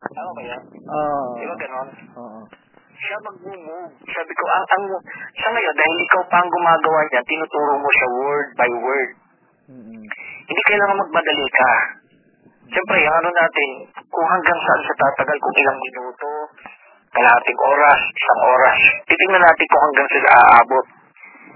[0.00, 0.62] Tama ba yan?
[0.64, 1.36] Oo.
[1.36, 1.88] Di ba ganon?
[2.16, 2.40] Oo.
[3.00, 3.92] Siya mag-move.
[4.08, 4.84] Sabi ko, ang, ang,
[5.36, 9.10] sa ngayon, dahil ikaw pa ang gumagawa niya, tinuturo mo siya word by word.
[9.68, 10.04] Mm-mm.
[10.48, 11.72] Hindi kailangan magmadali ka.
[12.70, 13.68] Siyempre, ang ano natin,
[14.08, 16.28] kung hanggang saan sa tatagal, kung ilang minuto,
[17.12, 20.86] kalahating oras, isang oras, titingnan natin kung hanggang sila aabot.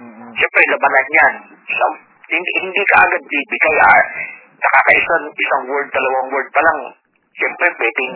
[0.04, 0.30] Mm-mm.
[0.36, 1.34] Siyempre, labanan yan.
[1.64, 1.84] So,
[2.28, 3.76] hindi, hindi ka agad bibigay.
[3.84, 4.04] Ah,
[4.52, 6.80] nakakaisang isang word, dalawang word pa lang.
[7.34, 8.14] Siyempre, pwedeng,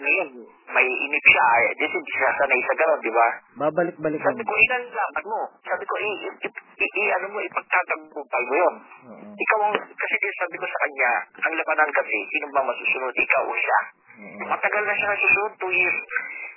[0.00, 0.28] ngayon,
[0.72, 1.46] may inip siya.
[1.60, 3.28] Eh, di hindi siya sanay sa gano'n, di ba?
[3.68, 4.32] Babalik-balikan.
[4.32, 5.40] Sabi ko, ilan laban mo?
[5.60, 8.74] Sabi ko, i, i, i, i ano mo, ipagtatagumpay mo yun.
[9.12, 9.28] Oo.
[9.36, 11.10] Ikaw ang, kasi din sabi ko sa kanya,
[11.44, 13.80] ang labanan kasi, sino ba masusunod, ikaw o siya?
[14.24, 14.48] Oo.
[14.48, 15.98] Matagal na siya nasusunod, two years,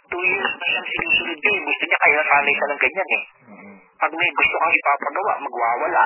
[0.08, 1.60] two years na siyang sinusunod din.
[1.68, 3.24] Gusto niya kaya sanay siya ng ganyan eh.
[3.52, 3.72] Oo.
[4.00, 6.04] Pag may gusto kang ipapagawa, magwawala.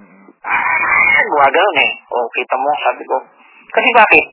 [0.00, 0.24] Oo.
[0.40, 1.90] Ah, gawa ganun eh.
[2.08, 3.16] O, kita mo, sabi ko.
[3.76, 4.26] Kasi bakit?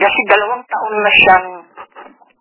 [0.00, 1.46] Kasi dalawang taon na siyang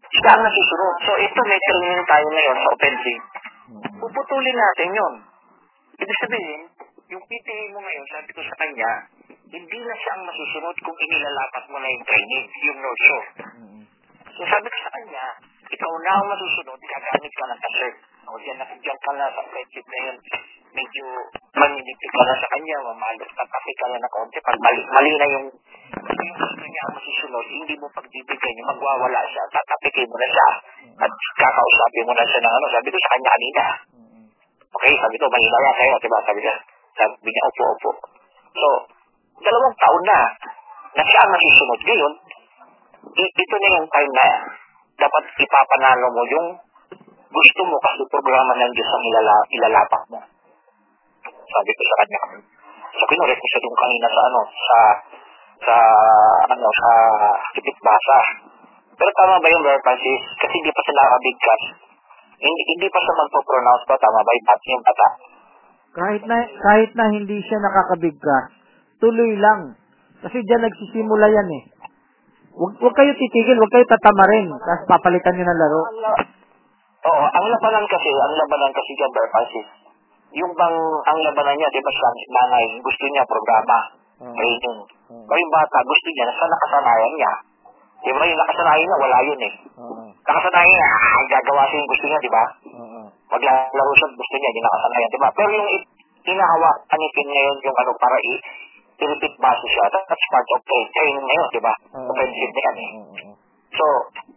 [0.10, 0.96] siya ang nasusunod.
[1.04, 3.24] So, ito may training tayo ngayon sa offensive.
[3.70, 4.08] Oo.
[4.08, 5.14] Puputulin natin yon.
[6.00, 6.62] Ibig sabihin,
[7.12, 8.92] yung PTA mo ngayon, sabi ko sa kanya,
[9.50, 13.28] hindi na siya ang masusunod kung inilalapat mo na yung training, yung Shore.
[13.44, 13.80] Oo.
[14.40, 15.26] So sabi ko sa kanya,
[15.68, 17.96] ikaw na ang masusunod, gagamit ka ng kasert.
[18.30, 20.18] O diyan na, diyan ka na sa friendship na yun.
[20.70, 21.04] Medyo
[21.60, 24.38] maninipid ka na sa kanya, mamalot na kasi ka na na konti.
[24.40, 25.48] Pag mali, mali na yung,
[25.90, 30.50] gusto niya ang masusunod, hindi mo pagbibigay niya, magwawala siya, tatapikin mo na siya.
[31.00, 33.64] At kakausapin mo na siya ng ano, sabi ko sa kanya kanina.
[34.70, 36.20] Okay, sabi ko, mahina yan kayo, diba?
[36.24, 36.56] Sabi niya,
[36.94, 37.90] sabi niya, opo, opo.
[38.54, 38.68] So,
[39.42, 40.20] dalawang taon na,
[40.94, 41.80] na siya ang nasusunod.
[41.82, 42.14] Ngayon,
[43.18, 44.28] ito na yung time na
[45.00, 46.48] dapat ipapanalo mo yung
[47.30, 50.20] gusto mo kasi programa ng Diyos ang ilala, ilalapak mo.
[51.26, 52.20] Sabi ko sa kanya.
[52.90, 54.78] So, kinurek ko siya doon kanina sa ano, sa,
[55.64, 55.78] sa,
[56.52, 56.90] ano, sa
[57.56, 58.20] tipit basa.
[59.00, 60.22] Pero tama ba yung Brother Francis?
[60.40, 61.62] Kasi hindi pa sila nakabigkas.
[62.40, 63.96] Hindi, hindi pa siya magpo-pronounce ba?
[64.00, 65.08] Tama ba yung bat yung bata?
[65.90, 68.46] Kahit na kahit na hindi siya nakakabigkas,
[69.02, 69.76] tuloy lang.
[70.20, 71.64] Kasi diyan nagsisimula yan eh.
[72.60, 75.82] Huwag, huwag kayo titigil, huwag kayo tatamarin, tapos papalitan nyo ng laro.
[77.08, 79.68] Oo, ang labanan kasi, ang labanan kasi dyan, Brother Francis,
[80.36, 80.76] yung bang,
[81.08, 83.78] ang labanan niya, di ba siya, nanay, gusto niya programa,
[84.28, 84.36] Oo.
[84.36, 84.80] training.
[85.10, 87.32] O yung bata, gusto niya, sa nakasanayan niya.
[88.00, 89.54] Di ba, yung nakasanayan niya, wala yun eh.
[89.82, 90.04] Oo.
[90.22, 92.44] Nakasanayan niya, ah, gagawa siya yung gusto niya, di ba?
[92.78, 93.00] Oo.
[93.30, 95.30] Maglalaro siya, gusto niya, yung nakasanayan, di ba?
[95.34, 95.88] Pero yung i-
[96.30, 98.34] hinahawak, anipin ngayon yung ano, para i
[99.00, 101.74] i-repeat base siya, that's part of tra- training na yun, di ba?
[101.96, 102.92] Offensive na yan eh.
[103.70, 103.86] So,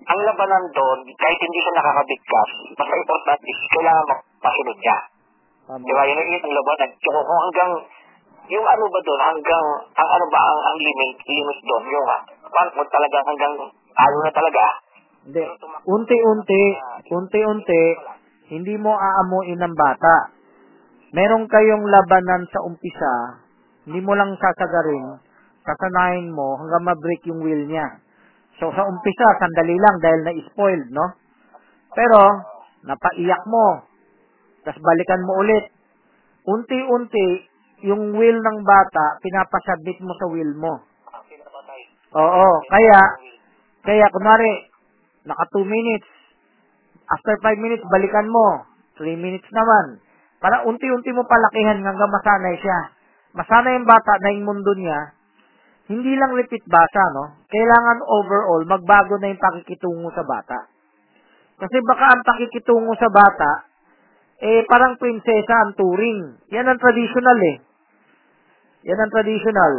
[0.06, 4.96] ang labanan doon, kahit hindi siya nakakabigkas, basta importante, kailangan mapasunod niya.
[5.82, 6.02] Di ba?
[6.06, 6.90] Yun yun ang labanan.
[6.94, 7.72] So, kung hanggang,
[8.52, 12.20] yung ano ba doon, hanggang, ang ano ba, ang, ang limit, limit doon, yung, ah,
[12.52, 13.54] paano mo talagang hanggang,
[13.96, 14.64] ano na talaga,
[15.22, 15.44] Hindi.
[15.86, 16.64] Unti-unti,
[17.14, 17.82] unti-unti,
[18.50, 20.34] hindi mo aamuin ng bata.
[21.14, 23.38] Meron kayong labanan sa umpisa,
[23.86, 25.22] hindi mo lang sasagarin,
[25.62, 27.86] sasanayin mo hanggang ma-break yung wheel niya.
[28.58, 31.06] So, sa umpisa, sandali lang dahil na-spoiled, no?
[31.94, 32.20] Pero,
[32.82, 33.86] napaiyak mo.
[34.66, 35.70] Tapos balikan mo ulit.
[36.46, 37.51] Unti-unti,
[37.82, 40.82] yung wheel ng bata, pinapasabit mo sa wheel mo.
[41.10, 41.80] ang pinapatay.
[42.14, 43.00] Oo, kaya,
[43.82, 44.70] kaya kunwari,
[45.26, 46.08] naka 2 minutes,
[47.10, 48.66] after 5 minutes, balikan mo.
[48.98, 49.98] 3 minutes naman.
[50.38, 52.80] Para unti-unti mo palakihan hanggang masanay siya.
[53.34, 55.14] Masanay yung bata na yung mundo niya,
[55.90, 57.42] hindi lang repeat basa, no?
[57.50, 60.70] Kailangan overall, magbago na yung pakikitungo sa bata.
[61.58, 63.66] Kasi baka ang pakikitungo sa bata,
[64.42, 66.50] eh, parang prinsesa ang turing.
[66.50, 67.56] Yan ang traditional eh.
[68.82, 69.72] Yan ang traditional.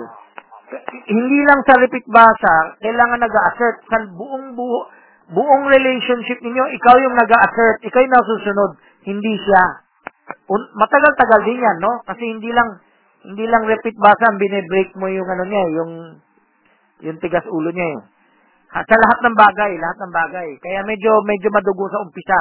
[1.06, 4.90] Hindi lang sa repeat basa, kailangan nag-assert sa buong buo,
[5.36, 8.72] buong relationship ninyo, ikaw yung nag-assert, ikaw yung nasusunod,
[9.06, 9.64] hindi siya.
[10.50, 12.00] Matagal-tagal din yan, no?
[12.08, 12.80] Kasi hindi lang
[13.24, 15.92] hindi lang repeat basa ang binebreak mo yung ano niya, yung
[17.04, 18.02] yung tigas ulo niya eh.
[18.74, 20.50] Sa lahat ng bagay, lahat ng bagay.
[20.58, 22.40] Kaya medyo medyo madugo sa umpisa.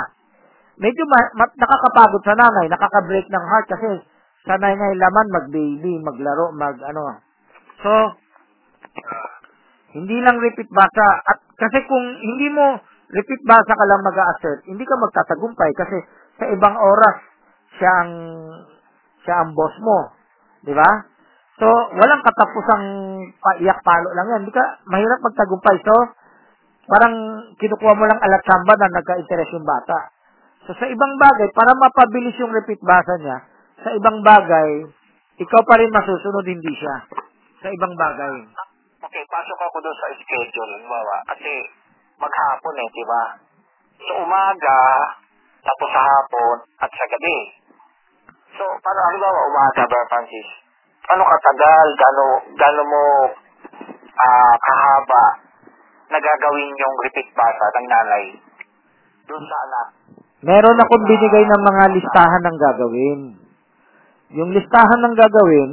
[0.80, 3.88] Medyo ma- ma- nakakapagod sa nanay, nakaka-break ng heart kasi
[4.46, 7.22] sanay nga yung laman mag-baby, maglaro, mag ano.
[7.82, 7.92] So,
[9.92, 11.06] hindi lang repeat basa.
[11.28, 12.80] At kasi kung hindi mo
[13.12, 15.98] repeat basa ka lang mag-assert, hindi ka magtatagumpay kasi
[16.40, 17.16] sa ibang oras
[17.78, 18.12] siya ang
[19.22, 19.98] siya ang boss mo.
[20.62, 20.90] Di ba?
[21.62, 22.86] So, walang katapusang
[23.38, 24.40] paiyak palo lang yan.
[24.42, 25.76] Hindi ka, mahirap magtagumpay.
[25.84, 25.94] So,
[26.90, 27.14] parang
[27.60, 30.10] kinukuha mo lang alat samba na nagka-interest yung bata.
[30.66, 33.46] So, sa ibang bagay, para mapabilis yung repeat basa niya,
[33.82, 34.70] sa ibang bagay,
[35.42, 36.96] ikaw pa rin masusunod, hindi siya.
[37.62, 38.34] Sa ibang bagay.
[39.02, 41.52] Okay, pasok ako doon sa schedule, halimbawa, kasi
[42.16, 43.24] maghapon eh, di ba?
[44.02, 44.80] So, umaga,
[45.62, 47.38] tapos sa hapon, at sa gabi.
[48.54, 50.48] So, para halimbawa, umaga, Brother Francis,
[51.10, 53.04] ano katagal, gano, gano mo
[54.22, 55.24] ah, kahaba
[56.12, 58.24] nagagawin yung repeat basa ng nanay
[59.26, 59.86] doon sa anak.
[60.42, 63.20] Meron akong binigay ng mga listahan ng gagawin.
[64.32, 65.70] Yung listahan ng gagawin,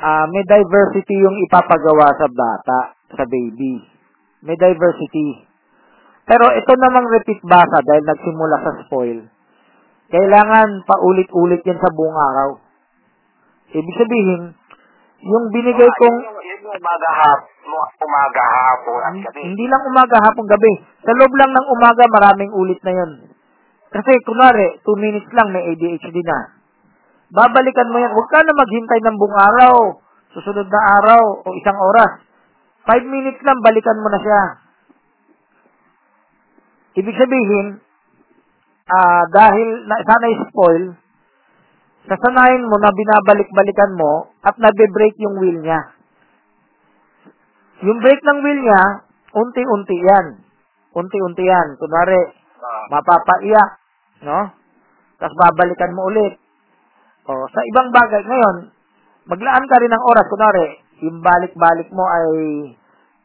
[0.00, 2.78] ah may diversity yung ipapagawa sa bata,
[3.12, 3.84] sa baby.
[4.40, 5.44] May diversity.
[6.24, 9.18] Pero ito namang repeat basa dahil nagsimula sa spoil.
[10.10, 12.50] Kailangan paulit-ulit yan sa buong araw.
[13.70, 14.42] Ibig sabihin,
[15.20, 17.40] yung binigay Ah, kong yun yung, yun yung umaga, hap,
[18.00, 19.40] umaga, hapon, at gabi.
[19.46, 20.72] hindi lang umaga, hapon, gabi.
[21.04, 23.10] Sa loob lang ng umaga, maraming ulit na yun.
[23.92, 26.59] Kasi, kunwari, 2 minutes lang, may ADHD na.
[27.30, 28.12] Babalikan mo yan.
[28.14, 29.74] Huwag ka na maghintay ng buong araw,
[30.34, 32.22] susunod na araw, o isang oras.
[32.90, 34.42] 5 minutes lang, balikan mo na siya.
[36.98, 37.66] Ibig sabihin,
[38.90, 40.84] ah dahil na, sana spoil,
[42.10, 45.80] sasanayin mo na binabalik-balikan mo at nagbe-break yung wheel niya.
[47.86, 48.82] Yung break ng wheel niya,
[49.30, 50.26] unti-unti yan.
[50.90, 51.78] Unti-unti yan.
[51.78, 53.70] Kunwari, Ah, mapapaiyak,
[54.20, 54.52] no?
[55.16, 56.36] Tapos babalikan mo ulit.
[57.28, 58.56] O, sa ibang bagay, ngayon,
[59.28, 60.26] maglaan ka rin ng oras.
[60.30, 60.66] Kunwari,
[61.04, 62.28] yung balik-balik mo ay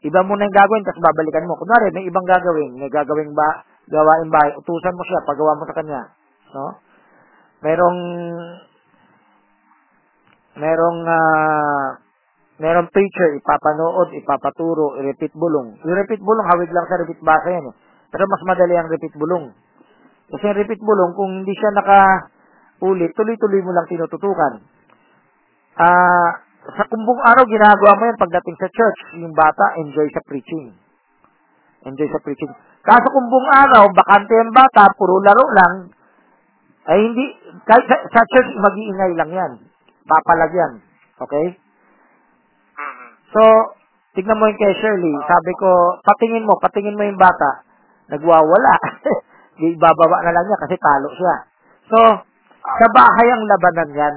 [0.04, 1.56] iba mo na yung gagawin, tapos babalikan mo.
[1.56, 2.76] Kunwari, may ibang gagawin.
[2.76, 4.52] May gagawin ba, gawain bahay.
[4.60, 6.00] Utusan mo siya, pagawa mo sa kanya.
[6.52, 6.76] No?
[7.64, 7.98] Merong,
[10.60, 11.88] merong, ah,
[12.60, 15.76] merong preacher, ipapanood, ipapaturo, i-repeat bulong.
[15.84, 17.72] Yung repeat bulong, hawig lang sa repeat basa yan.
[17.72, 17.74] Eh.
[18.12, 19.52] Pero mas madali ang repeat bulong.
[20.30, 21.72] Kasi yung repeat bulong, kung hindi siya
[22.76, 24.52] naka-ulit, tuloy-tuloy mo lang tinututukan.
[25.76, 26.30] Ah,
[26.76, 29.00] sa kumbong araw, ginagawa mo yan pagdating sa church.
[29.20, 30.76] Yung bata, enjoy sa preaching.
[31.86, 32.52] Enjoy sa preaching.
[32.82, 35.74] Kaso kumbong araw, bakante yung bata, puro laro lang,
[36.86, 37.24] ay hindi,
[37.66, 39.52] kahit sa, sa church, mag-iingay lang yan.
[40.06, 40.84] Papalagyan.
[41.18, 41.46] Okay?
[43.34, 43.42] So,
[44.14, 45.14] tignan mo yung kay Shirley.
[45.26, 45.70] Sabi ko,
[46.02, 47.66] patingin mo, patingin mo yung bata.
[48.06, 48.74] Nagwawala.
[49.58, 51.34] Di bababa na lang niya kasi talo siya.
[51.90, 51.98] So,
[52.66, 54.16] sa bahay ang labanan yan.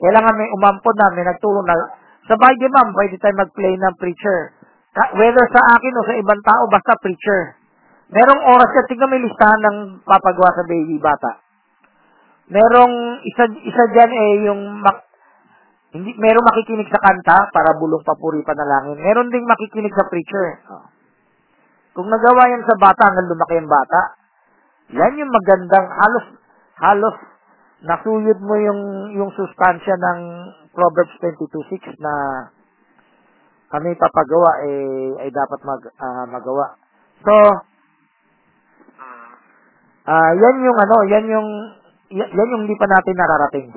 [0.00, 1.76] Kailangan may umampon na, may nagtulong na.
[2.28, 4.52] Sa bahay di ma'am, pwede tayo mag-play ng preacher.
[4.92, 7.56] Ka- Whether sa akin o sa ibang tao, basta preacher.
[8.10, 8.86] Merong oras yan.
[8.90, 11.30] Tignan mo yung listahan ng papagawa sa baby bata.
[12.50, 15.06] Merong isa isa diyan eh yung mak-
[15.94, 18.98] hindi merong makikinig sa kanta para bulong papuri panalangin.
[18.98, 20.58] Meron ding makikinig sa preacher.
[21.94, 24.00] Kung nagawa yan sa bata hanggang lumaki ang bata,
[24.90, 26.26] yan yung magandang halos
[26.82, 27.16] halos
[27.80, 28.80] nasuyod mo yung
[29.16, 30.20] yung sustansya ng
[30.76, 32.14] Proverbs 22:6 na
[33.70, 36.74] kami papagawa eh ay dapat mag ah, magawa.
[37.22, 37.34] So.
[40.10, 41.48] Ah, yan yung ano, yan yung
[42.10, 43.68] yan yung hindi pa natin nararating.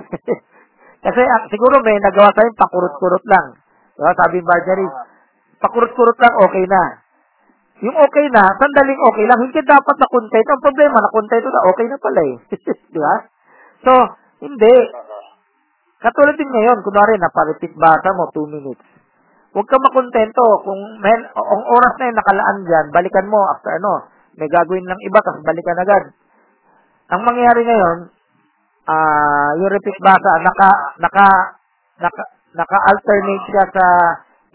[1.05, 3.47] Kasi ah, siguro may nagawa tayong pakurot-kurot lang.
[3.93, 4.11] Diba?
[4.17, 4.93] Sabi ni Marjorie,
[5.61, 6.83] pakurot-kurot lang okay na.
[7.83, 10.47] Yung okay na, sandaling okay lang, hindi dapat na content.
[10.47, 12.35] Ang problema, na content na okay na pala eh.
[12.95, 13.15] Di ba?
[13.83, 13.93] So,
[14.43, 14.75] hindi.
[15.99, 18.83] Katulad din ngayon, kunwari, naparepeat basa mo, 2 minutes.
[19.53, 20.43] Huwag ka makontento.
[20.65, 24.99] Kung men, ang oras na yun nakalaan dyan, balikan mo after ano, may gagawin lang
[24.99, 26.03] iba, tapos balikan agad.
[27.13, 27.97] Ang mangyayari ngayon,
[28.89, 31.27] ah yung repeat basa, naka, naka,
[32.01, 32.23] naka,
[32.57, 33.85] naka-alternate siya sa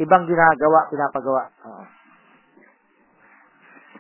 [0.02, 1.46] ibang ginagawa, pinapagawa.
[1.64, 1.97] Oo.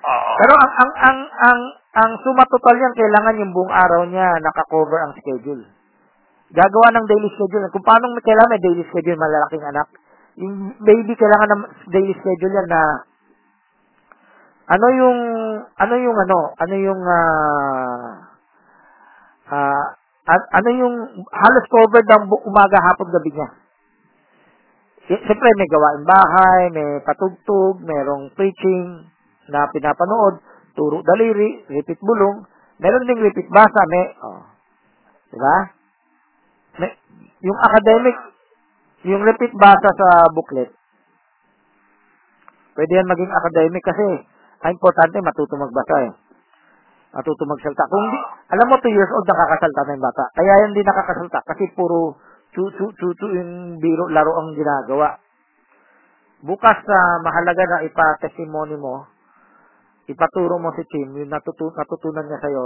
[0.06, 1.60] Pero ang, ang, ang, ang,
[1.98, 5.66] ang suma total yan, kailangan yung buong araw niya naka-cover ang schedule.
[6.54, 7.66] Gagawa ng daily schedule.
[7.74, 9.88] Kung paano kailangan may daily schedule, malalaking anak.
[10.38, 12.82] Yung baby, kailangan ng daily schedule yan na
[14.68, 15.18] ano yung,
[15.64, 17.00] ano yung ano, ano yung,
[19.48, 19.84] ah,
[20.28, 20.94] an- ano yung
[21.32, 23.48] halos covered bu- umaga, hapon, gabi niya.
[25.08, 29.08] Siyempre, may gawain bahay, may patugtog, merong preaching
[29.48, 30.40] na pinapanood,
[30.76, 32.44] turo daliri, repeat bulong,
[32.78, 34.42] meron ding repeat basa, may, oh,
[35.34, 35.56] diba?
[36.78, 36.90] May,
[37.42, 38.16] yung academic,
[39.08, 40.70] yung repeat basa sa booklet,
[42.78, 44.06] pwede yan maging academic kasi
[44.62, 46.12] ang importante matuto magbasa eh.
[47.08, 47.88] Matuto magsalta.
[47.88, 48.20] Kung di,
[48.52, 50.24] alam mo 2 years old nakakasalta na yung bata.
[50.34, 52.20] Kaya yan di nakakasalta kasi puro
[52.52, 55.16] chu chu chu chu yung biro laro ang ginagawa.
[56.44, 59.10] Bukas sa mahalaga na ipa-testimony mo,
[60.08, 62.64] ipaturo mo si Tim yung natutu- natutunan niya sa'yo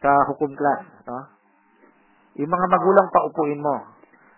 [0.00, 0.82] sa hukom class.
[1.04, 1.20] No?
[2.40, 3.76] Yung mga magulang paupuin mo.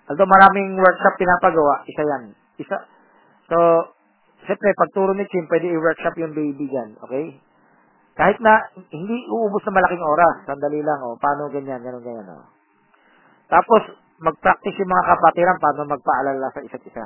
[0.07, 2.23] Although maraming workshop pinapagawa, isa yan.
[2.63, 2.77] Isa,
[3.51, 3.57] so,
[4.47, 7.35] siyempre, pagturo ni Chin, pwede i-workshop yung baby dyan, okay?
[8.15, 10.47] Kahit na, hindi uubos na malaking oras.
[10.47, 11.19] Sandali lang, oh.
[11.19, 12.47] Paano ganyan, ganun, ganyan, oh.
[13.51, 13.83] Tapos,
[14.23, 17.05] mag-practice yung mga kapatiran paano magpaalala sa isa't isa.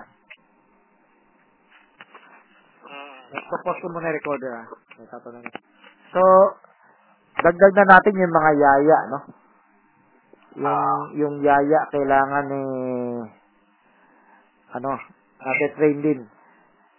[3.31, 4.67] Tapos ko muna recorder, ah.
[6.11, 6.23] So,
[7.39, 9.19] dagdag na natin yung mga yaya, no?
[10.59, 10.75] Yung,
[11.15, 13.23] yung yaya, kailangan eh,
[14.75, 14.91] ano,
[15.39, 16.21] natin train din.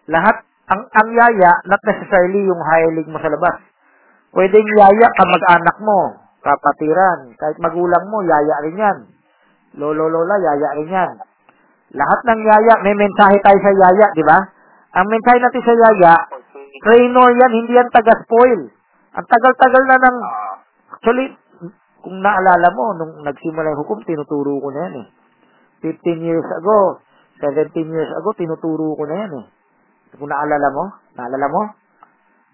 [0.07, 0.39] Lahat,
[0.71, 3.59] ang, ang yaya, not necessarily yung hireling mo sa labas.
[4.31, 8.99] Pwedeng yaya ka mag-anak mo, kapatiran, kahit magulang mo, yaya rin yan.
[9.75, 11.11] Lolo, lola, yaya rin yan.
[11.91, 14.39] Lahat ng yaya, may mensahe tayo sa yaya, di ba?
[14.91, 16.15] Ang mensahe natin sa yaya,
[16.83, 18.61] trainer yan, hindi yan taga-spoil.
[19.15, 20.17] Ang tagal-tagal na ng,
[20.91, 21.27] actually,
[22.03, 25.07] kung naalala mo, nung nagsimula yung hukom, tinuturo ko na yan eh.
[25.85, 26.99] 15 years ago,
[27.39, 29.45] 17 years ago, tinuturo ko na yan eh.
[30.19, 30.83] Kung naalala mo,
[31.15, 31.61] naalala mo?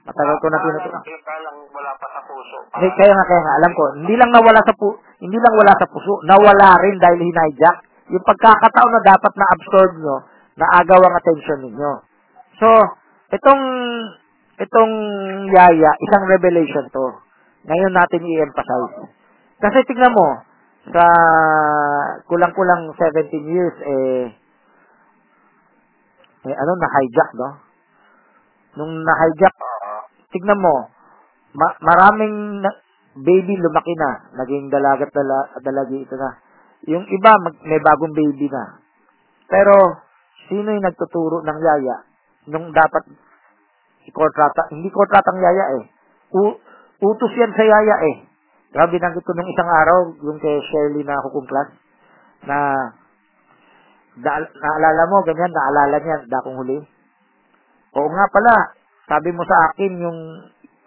[0.06, 0.94] Matagal ko na tinuturo.
[0.94, 2.58] Nakita lang wala pa sa puso.
[2.70, 5.74] Hindi, kaya nga, kaya nga, alam ko, hindi lang nawala sa pu hindi lang wala
[5.74, 7.78] sa puso, nawala rin dahil hinayjack.
[8.14, 10.16] Yung pagkakataon na dapat na-absorb nyo,
[10.62, 11.92] naagaw ang attention ninyo.
[12.58, 12.70] So,
[13.38, 13.64] itong,
[14.58, 14.94] itong
[15.54, 17.06] yaya, isang revelation to.
[17.70, 19.14] Ngayon natin i-emphasize.
[19.62, 20.42] Kasi tignan mo,
[20.90, 21.06] sa
[22.26, 24.24] kulang-kulang 17 years, eh,
[26.48, 27.50] eh ano, na-hijack, no?
[28.82, 30.02] Nung na-hijack, Ah.
[30.34, 30.90] tignan mo,
[31.54, 32.66] ma- maraming
[33.22, 36.42] baby lumaki na, naging dalagat dala, dalagi ito na.
[36.90, 38.82] Yung iba, mag- may bagong baby na.
[39.46, 40.02] Pero,
[40.50, 42.07] sino yung nagtuturo ng yaya?
[42.48, 43.04] Nung dapat
[44.08, 45.84] ikontrata, hindi kontratang yaya eh.
[46.32, 46.60] U-
[47.04, 48.16] utos yan sa yaya eh.
[48.72, 51.72] Grabe, binanggit ko nung isang araw, yung kay Shirley na hukum class,
[52.48, 52.58] na
[54.20, 56.80] da- naalala mo, ganyan, naalala niya, dakong huli.
[57.96, 58.56] Oo nga pala,
[59.08, 60.20] sabi mo sa akin yung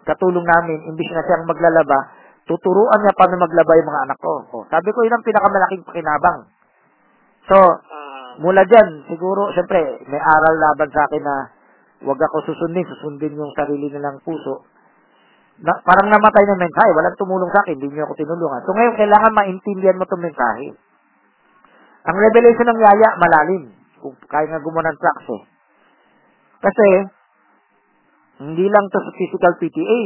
[0.05, 2.09] katulong namin, imbis na siyang maglalaba,
[2.45, 4.33] tuturuan niya paano maglaba yung mga anak ko.
[4.49, 6.39] O, sabi ko, yun ang pinakamalaking pakinabang.
[7.49, 7.57] So.
[8.39, 11.35] Mula dyan, siguro, siyempre, may aral laban sa akin na
[12.07, 14.63] wag ako susundin, susundin yung sarili nilang puso.
[15.61, 18.61] Na, parang namatay ng mensahe, walang tumulong sa akin, hindi niyo ako tinulungan.
[18.65, 20.67] So ngayon, kailangan maintindihan mo itong mensahe.
[22.01, 23.63] Ang revelation ng yaya, malalim.
[24.01, 25.41] Kung kaya nga gumawa ng tracks eh.
[26.61, 26.87] Kasi,
[28.41, 30.01] hindi lang to sa physical PTA,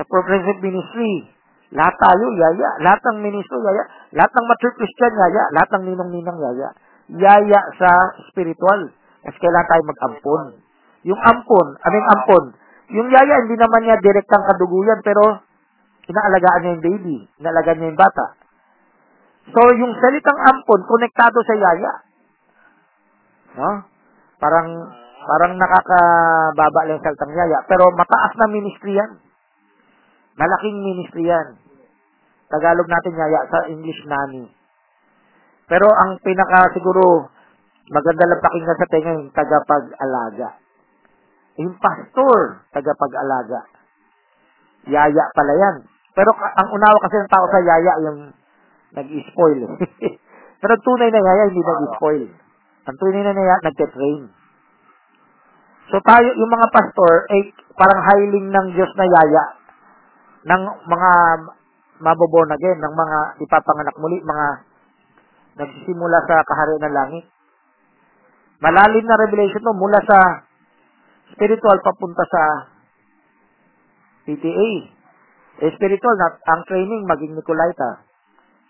[0.00, 1.28] sa progressive ministry,
[1.74, 2.68] lahat tayo, yaya.
[2.80, 3.84] Lahat ng ministro, yaya.
[4.14, 5.42] Lahat ng mature Christian, yaya.
[5.52, 6.68] Lahat ng ninong-ninang, yaya.
[7.06, 7.90] Yaya sa
[8.30, 8.90] spiritual.
[9.22, 10.44] Kasi kailangan tayo mag-ampon.
[11.06, 12.44] Yung ampon, anong ampon?
[12.94, 15.42] Yung yaya, hindi naman niya direktang kaduguyan, pero
[16.06, 17.16] inaalagaan niya yung baby.
[17.42, 18.26] Inaalagaan niya yung bata.
[19.50, 21.92] So, yung salitang ampon, konektado sa yaya.
[23.54, 23.70] No?
[24.42, 24.68] Parang,
[25.26, 27.58] parang nakakababa lang yung salitang yaya.
[27.70, 29.22] Pero mataas na ministry yan.
[30.38, 31.58] Malaking ministry yan.
[32.50, 34.55] Tagalog natin yaya, sa English nani.
[35.66, 37.26] Pero ang pinaka siguro
[37.90, 40.48] maganda lang pakinggan sa tenga yung tagapag-alaga.
[41.58, 43.66] Yung pastor, tagapag-alaga.
[44.86, 45.76] Yaya pala yan.
[46.14, 48.20] Pero ang unawa kasi ng tao sa yaya yung
[48.94, 49.60] nag-spoil.
[50.62, 52.24] Pero tunay na yaya hindi nag-spoil.
[52.86, 54.30] Ang tunay na yaya nagte-train.
[55.90, 59.44] So tayo, yung mga pastor, eh, parang hiling ng Diyos na yaya
[60.46, 61.10] ng mga
[62.02, 64.46] maboborn again, ng mga ipapanganak muli, mga
[65.56, 67.24] nagsisimula sa kaharian ng langit.
[68.60, 70.18] Malalim na revelation to mula sa
[71.36, 72.42] spiritual papunta sa
[74.24, 74.70] PTA.
[75.56, 78.04] Eh, spiritual, na, ang training maging Nicolaita.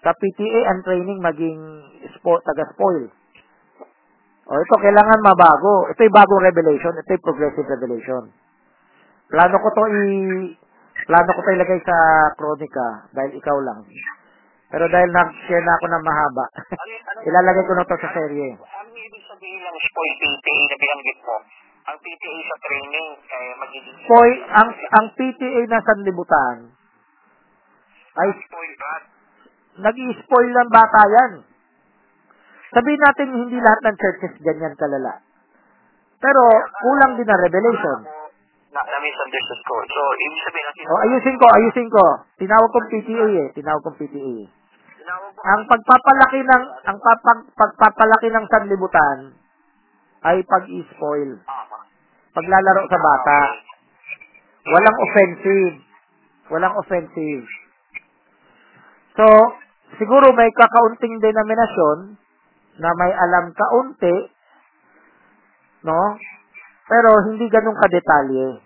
[0.07, 1.59] Sa PTA, ang training maging
[2.15, 3.11] spo, taga-spoil.
[4.47, 5.91] O, ito, kailangan mabago.
[5.91, 6.95] Ito yung bagong revelation.
[6.95, 8.31] Ito yung progressive revelation.
[9.27, 10.55] Plano ko to i...
[11.11, 11.97] Plano ko to ilagay sa
[12.39, 13.83] kronika dahil ikaw lang.
[14.67, 16.45] Pero dahil nag-share na ako ng mahaba,
[17.29, 18.51] ilalagay ko na to sa serye.
[18.59, 21.37] Ano ibig sabihin ng spoil PTA na binanggit mo?
[21.87, 26.57] Ang PTA sa training, eh, magiging Spoil, ang, ang PTA na sanlibutan,
[28.17, 29.03] ay spoil brat.
[29.87, 31.33] nag-i-spoil ng bata yan.
[32.75, 35.23] Sabihin natin, hindi lahat ng churches ganyan kalala.
[36.19, 36.43] Pero,
[36.83, 37.99] kulang din ang revelation.
[38.75, 39.75] Na, na misunderstood ko.
[39.87, 42.05] So, ibig sabihin natin, O, ayusin ko, ayusin ko.
[42.41, 43.49] Tinawag kong PTA eh.
[43.55, 44.37] Tinawag kong PTA.
[45.47, 49.19] Ang pagpapalaki ng, ang papag, pagpapalaki ng sanlibutan
[50.27, 51.39] ay pag-i-spoil.
[51.47, 51.79] tama.
[52.35, 53.39] Paglalaro sa bata.
[54.67, 55.77] Walang offensive.
[56.51, 57.47] Walang offensive.
[59.15, 59.27] So,
[59.97, 62.19] siguro may kakaunting denominasyon
[62.83, 64.17] na may alam kaunti,
[65.87, 66.19] no?
[66.87, 68.61] Pero hindi ganun kadetalye.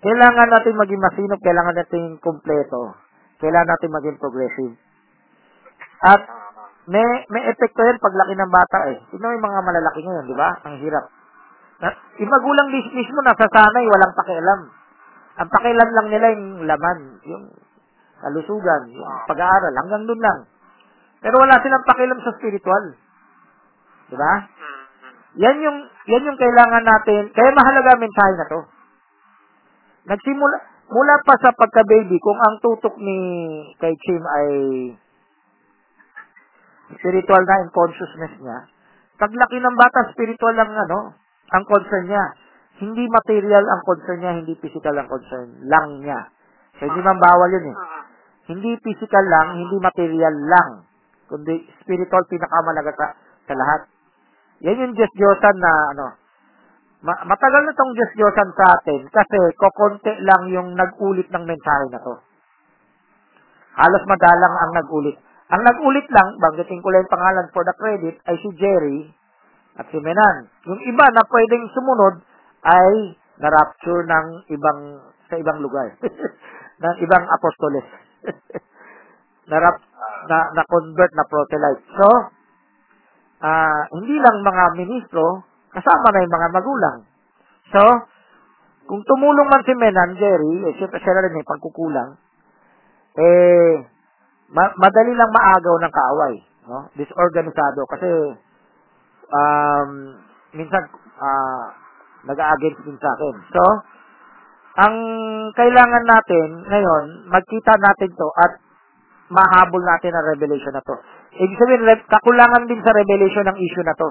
[0.00, 2.94] Kailangan natin maging masinop, kailangan natin kumpleto.
[3.42, 4.83] Kailangan natin maging progressive.
[6.04, 6.20] At
[6.84, 8.98] may may epekto yan paglaki ng bata eh.
[9.08, 10.50] Tingnan mo yung mga malalaki ngayon, di ba?
[10.68, 11.08] Ang hirap.
[11.80, 11.88] Na,
[12.20, 14.60] yung magulang mis- mismo nasasanay, walang pakialam.
[15.40, 17.44] Ang pakialam lang nila yung laman, yung
[18.20, 20.38] kalusugan, yung pag-aaral, hanggang doon lang.
[21.24, 22.84] Pero wala silang pakialam sa spiritual.
[24.12, 24.32] Di ba?
[25.40, 27.32] Yan yung yan yung kailangan natin.
[27.32, 28.60] Kaya mahalaga mensahe na to.
[30.04, 33.16] Nagsimula mula pa sa pagka-baby kung ang tutok ni
[33.80, 34.48] kay Chim ay
[36.92, 38.58] spiritual na and consciousness niya,
[39.16, 41.16] paglaki ng bata, spiritual lang ano,
[41.54, 42.24] ang concern niya.
[42.82, 46.20] Hindi material ang concern niya, hindi physical ang concern lang niya.
[46.76, 47.76] So, hindi man bawal yun eh.
[48.50, 50.70] Hindi physical lang, hindi material lang.
[51.30, 53.06] Kundi spiritual pinakamalaga sa,
[53.48, 53.88] sa lahat.
[54.60, 56.06] Yan yung Diyos Diyosan na ano,
[57.00, 61.86] ma- matagal na tong Diyos Diyosan sa atin kasi kokonti lang yung nag-ulit ng mensahe
[61.88, 62.14] na to.
[63.74, 65.18] Halos madalang ang nag-ulit.
[65.54, 69.06] Ang nag-ulit lang, banggitin ko lang yung pangalan for the credit, ay si Jerry
[69.78, 70.50] at si Menan.
[70.66, 72.14] Yung iba na pwedeng sumunod
[72.66, 74.80] ay na-rapture ng ibang,
[75.30, 75.94] sa ibang lugar.
[76.82, 77.86] ng ibang apostoles.
[79.50, 79.56] na,
[80.26, 81.86] na, na-convert na proselyte.
[81.94, 82.08] So,
[83.44, 86.98] ah hindi lang mga ministro, kasama na yung mga magulang.
[87.70, 87.82] So,
[88.90, 92.20] kung tumulong man si Menan, Jerry, eh, syempre siya na rin may pagkukulang,
[93.14, 93.63] eh,
[94.54, 96.34] ma- madali lang maagaw ng kaaway.
[96.70, 96.88] No?
[96.96, 97.84] Disorganisado.
[97.90, 98.08] Kasi,
[99.28, 99.90] um,
[100.54, 100.82] minsan,
[101.20, 101.74] ah,
[102.24, 103.34] nag-a-against din sa akin.
[103.52, 103.62] So,
[104.74, 104.96] ang
[105.54, 108.58] kailangan natin ngayon, magkita natin to at
[109.30, 110.96] mahabol natin ang revelation na to.
[111.34, 114.08] Ibig sabihin, kakulangan din sa revelation ng issue na to.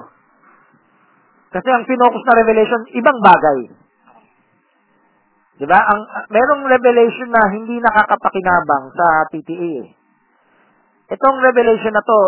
[1.52, 3.58] Kasi ang finokus na revelation, ibang bagay.
[5.54, 5.66] Di?
[5.70, 6.00] Ang,
[6.34, 10.03] merong revelation na hindi nakakapakinabang sa PTA eh.
[11.12, 12.18] Itong revelation na to,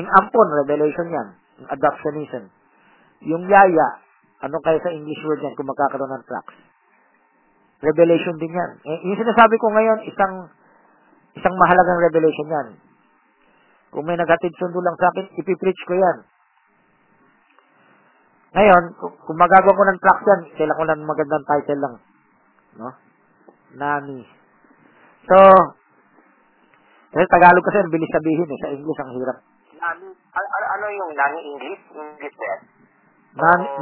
[0.00, 1.28] yung ampon, revelation yan.
[1.62, 2.44] Yung adoptionism.
[3.22, 3.88] Yung yaya,
[4.42, 6.56] ano kaya sa English word yan kung magkakaroon ng tracks?
[7.82, 8.72] Revelation din yan.
[8.82, 10.34] Eh, yung sinasabi ko ngayon, isang
[11.38, 12.68] isang mahalagang revelation yan.
[13.92, 16.18] Kung may naghatid sundo lang sa akin, ipipreach ko yan.
[18.52, 21.94] Ngayon, kung, magagawa ko ng tracks yan, kailangan ko lang magandang title lang.
[22.76, 22.88] No?
[23.76, 24.20] Nani.
[25.28, 25.36] So,
[27.12, 28.58] kasi Tagalog kasi, ang bilis sabihin eh.
[28.64, 29.38] Sa English, ang hirap.
[29.76, 31.82] Nani, ano, ano yung nani English?
[31.92, 32.60] English ba yan?
[33.32, 33.80] Nani, O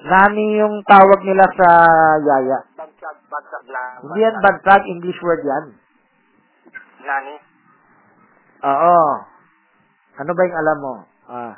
[0.00, 1.68] nani, yung tawag nila sa
[2.18, 2.58] yaya.
[2.74, 3.90] bagsag, bagsag lang.
[4.02, 5.64] Hindi yan bantag, English word yan.
[7.06, 7.34] Nani?
[8.66, 8.98] Oo.
[10.18, 10.94] Ano ba yung alam mo?
[11.30, 11.54] Ah,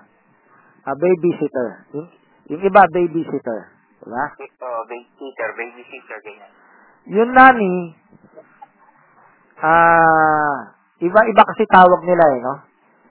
[0.84, 1.88] ah babysitter.
[1.96, 2.08] Yung,
[2.52, 3.60] yung iba, babysitter.
[4.02, 4.24] Diba?
[4.60, 6.52] Oh, babysitter, babysitter, ganyan.
[7.08, 7.96] Yung nani,
[9.62, 12.54] ah, iba-iba kasi tawag nila eh, no?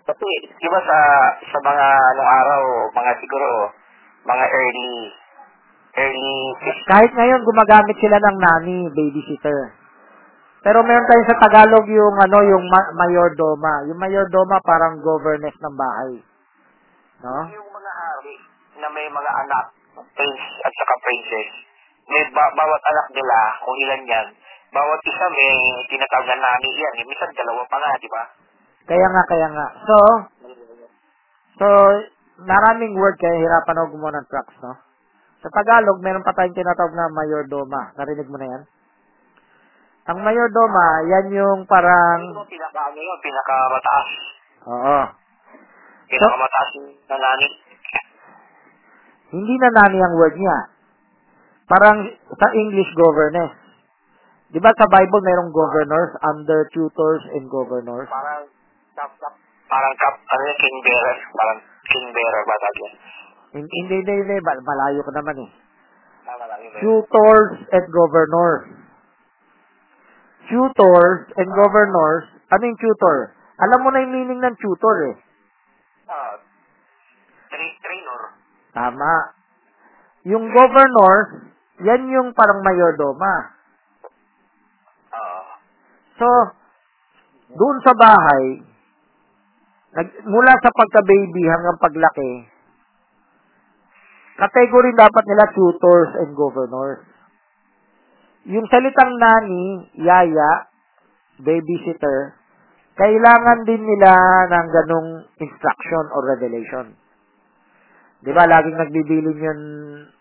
[0.08, 0.97] Kasi, di ba sa,
[1.39, 2.62] sa mga anong araw,
[2.95, 3.69] mga siguro,
[4.25, 4.93] mga early,
[5.99, 6.39] early,
[6.88, 9.77] Kahit ngayon, gumagamit sila ng nani, babysitter.
[10.62, 13.82] Pero meron tayo sa Tagalog yung ano, yung ma- mayordoma.
[13.89, 16.13] Yung mayordoma parang governess ng bahay.
[17.21, 17.45] No?
[17.54, 18.34] yung mga hari
[18.82, 19.65] na may mga anak,
[20.17, 21.49] prince at saka princess,
[22.10, 24.27] may ba- bawat anak nila, kung ilan yan,
[24.71, 25.51] bawat isa may
[25.91, 26.93] tinatawag na nani yan.
[26.99, 28.23] Eh, minsan dalawa pa nga, di ba?
[28.88, 29.67] Kaya nga, kaya nga.
[29.84, 29.95] So,
[31.60, 31.67] so,
[32.41, 34.73] maraming word kaya hirapan ako gumawa ng tracks, no?
[35.41, 37.91] Sa Tagalog, meron pa tayong tinatawag na mayordoma.
[37.97, 38.63] Narinig mo na yan?
[40.10, 44.10] Ang mayordoma, yan yung parang, Ano pinaka, ano yun, pinakamataas.
[44.65, 44.99] oo,
[46.10, 46.69] Pinakamataas
[47.10, 47.49] na nani.
[49.31, 50.57] hindi na nani ang word niya.
[51.71, 52.03] Parang
[52.36, 53.61] sa English, governess.
[54.51, 58.11] Di ba sa Bible mayroong governors, under tutors and governors?
[58.11, 58.43] Parang,
[58.99, 59.33] kap, kap,
[59.71, 61.17] parang kap, ano yun, king bearer.
[61.31, 62.93] Parang king bearer ba tawag yan?
[63.51, 65.51] Hindi, hindi, hindi, malayo ko naman eh.
[66.67, 66.81] Yun.
[66.83, 68.63] Tutors and governors.
[70.51, 73.17] Tutors and governors, ano yung tutor?
[73.55, 75.15] Alam mo na yung meaning ng tutor eh.
[76.11, 76.35] Ah,
[77.47, 78.21] tra- trainer.
[78.75, 79.13] Tama.
[80.27, 81.55] Yung governors,
[81.87, 83.61] yan yung parang mayordoma.
[86.21, 86.29] So,
[87.57, 88.62] doon sa bahay,
[89.97, 92.45] nag, mula sa pagka-baby hanggang paglaki,
[94.38, 97.01] category dapat nila tutors and governors.
[98.45, 100.69] Yung salitang nani, yaya,
[101.41, 102.38] babysitter,
[103.01, 104.13] kailangan din nila
[104.45, 105.10] ng ganong
[105.41, 106.93] instruction or revelation.
[108.21, 109.62] Di ba, laging nagbibilin yun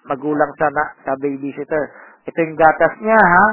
[0.08, 1.92] magulang sa, na, sa babysitter.
[2.24, 3.46] Ito yung gatas niya, ha?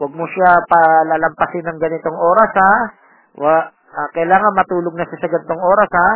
[0.00, 2.74] Huwag mo siya palalampasin ng ganitong oras, ha?
[3.36, 6.10] Wa, ah, kailangan matulog na siya sa ganitong oras, ha?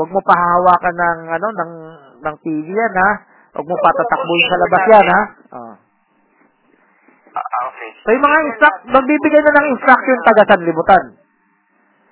[0.00, 1.72] Huwag mo pahahawakan ng, ano, ng,
[2.24, 3.10] ng TV yan, ha?
[3.52, 5.20] Huwag mo patatakbuhin sa labas yan, ha?
[5.60, 5.74] Oh.
[7.36, 7.88] Ah, okay.
[8.00, 11.04] So, yung mga instruct, magbibigay na ng instruction taga sanlibutan.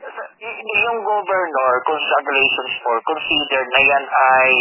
[0.04, 4.52] Sa- y- yung governor, congratulations for, consider na yan ay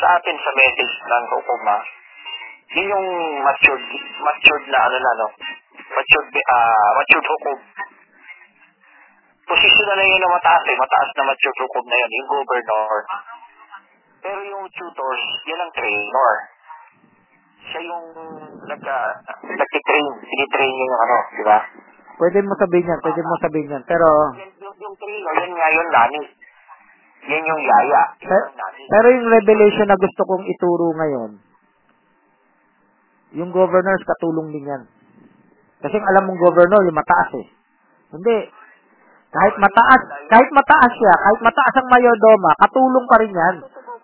[0.00, 1.76] sa atin sa message ng hukuma,
[2.72, 3.08] yun yung
[3.44, 3.84] matured,
[4.24, 5.28] matured na ano na, no?
[5.92, 7.58] Matured, ah, matured hukom.
[9.42, 12.94] Posisyon na yun na mataas eh, mataas na matured hukom na yun, yung governor.
[14.22, 16.32] Pero yung tutors, yan ang trainer.
[17.62, 18.06] Siya yung
[18.70, 18.96] nagka,
[19.44, 21.58] nagtitrain, sinitrain niya yung ano, di ba?
[22.22, 23.84] Pwede mo sabihin yan, pwede mo sabihin yan.
[23.84, 24.06] Pero,
[24.38, 26.22] Yung, yung, yung trainer, yan nga yun, nani.
[27.22, 28.02] Yan yung yaya.
[28.16, 28.82] Yan pero, yung nani.
[28.88, 31.30] pero yung revelation na gusto kong ituro ngayon,
[33.32, 34.82] yung governors katulong din yan.
[35.82, 37.46] Kasi alam mong governor, yung mataas eh.
[38.12, 38.38] Hindi.
[39.32, 43.56] Kahit mataas, kahit mataas siya, kahit mataas ang mayordoma, katulong pa rin yan.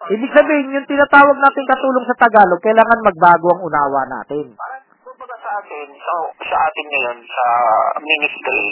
[0.08, 4.56] Ibig sabihin, yung tinatawag natin katulong sa Tagalog, kailangan magbago ang unawa natin.
[5.04, 6.14] Kumbaga sa atin, sa,
[6.48, 7.44] sa atin ngayon, sa
[8.00, 8.64] ministry,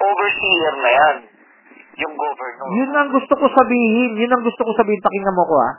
[0.00, 1.16] overseer na yan.
[2.00, 2.66] Yung governor.
[2.72, 5.56] Yun ang gusto ko sabihin, yun ang gusto ko sabihin, pakinggan mo ko.
[5.60, 5.74] Ah,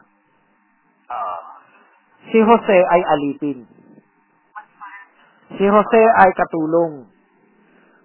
[2.32, 3.60] Si Jose ay alipin.
[5.54, 7.08] Si Jose ay katulong.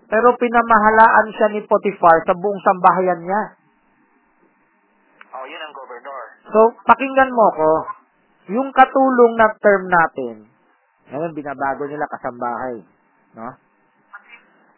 [0.08, 3.42] Pero pinamahalaan siya ni Potiphar sa buong sambahayan niya.
[5.36, 6.22] oh, yun ang governor.
[6.48, 7.72] So, pakinggan mo ko,
[8.48, 10.48] yung katulong na term natin,
[11.12, 12.80] ngayon binabago nila kasambahay.
[13.36, 13.52] No?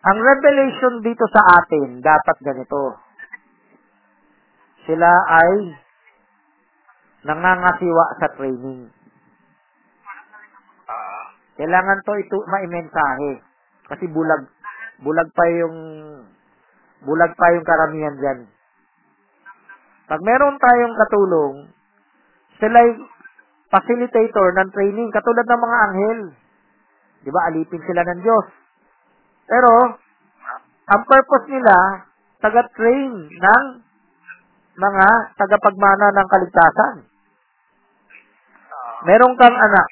[0.00, 2.98] Ang revelation dito sa atin, dapat ganito.
[4.88, 5.76] Sila ay
[7.22, 8.90] nangangasiwa sa training.
[11.61, 13.44] Kailangan to ito maimensahe.
[13.92, 14.49] Kasi bulag
[15.05, 15.77] bulag pa yung
[17.05, 18.40] bulag pa yung karamihan diyan.
[20.09, 21.55] Pag meron tayong katulong,
[22.57, 22.81] sila
[23.68, 26.20] facilitator ng training katulad ng mga anghel.
[27.29, 27.40] 'Di ba?
[27.53, 28.46] Alipin sila ng Diyos.
[29.44, 30.01] Pero
[30.88, 32.09] ang purpose nila
[32.40, 33.64] taga-train ng
[34.81, 36.94] mga tagapagmana ng kaligtasan.
[39.05, 39.88] Meron kang anak,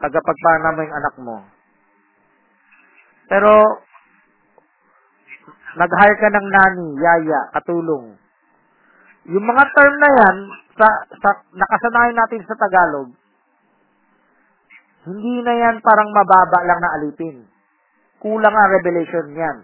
[0.00, 1.36] tagapagpana mo yung anak mo.
[3.30, 3.52] Pero,
[5.78, 8.18] nag-hire ka ng nani, yaya, katulong.
[9.30, 10.36] Yung mga term na yan,
[10.74, 10.88] sa,
[11.20, 13.12] sa, nakasanayan natin sa Tagalog,
[15.04, 17.44] hindi na yan parang mababa lang na alipin.
[18.20, 19.58] Kulang ang revelation yan.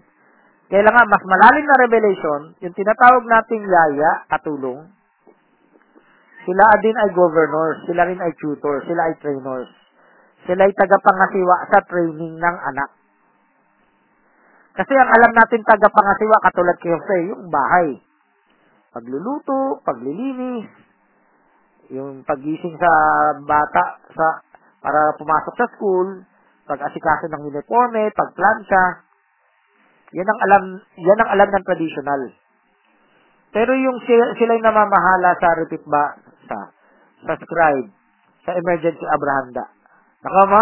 [0.67, 4.89] Kailangan mas malalim na revelation, yung tinatawag nating yaya, katulong,
[6.47, 9.67] sila din ay governors, sila rin ay tutors, sila ay trainers.
[10.47, 12.89] Sila ay tagapangasiwa sa training ng anak.
[14.79, 17.99] Kasi ang alam natin tagapangasiwa katulad kay Jose, yung bahay.
[18.95, 20.71] Pagluluto, paglilinis,
[21.91, 22.91] yung pagising sa
[23.43, 24.27] bata sa
[24.79, 26.23] para pumasok sa school,
[26.63, 29.03] pag-asikaso ng uniforme, pagplansya.
[30.15, 30.63] Yan ang alam,
[30.95, 32.21] yan ang alam ng traditional.
[33.51, 36.15] Pero yung sila yung namamahala sa repeat ba,
[36.47, 36.71] sa,
[37.25, 37.91] sa scribe,
[38.47, 39.76] sa emergency abrahanda.
[40.25, 40.61] Naka mo?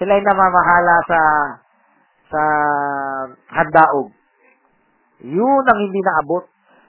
[0.00, 1.20] Sila yung namamahala sa,
[2.32, 2.42] sa
[3.60, 4.10] handaog.
[5.22, 6.48] Yun ang hindi naabot.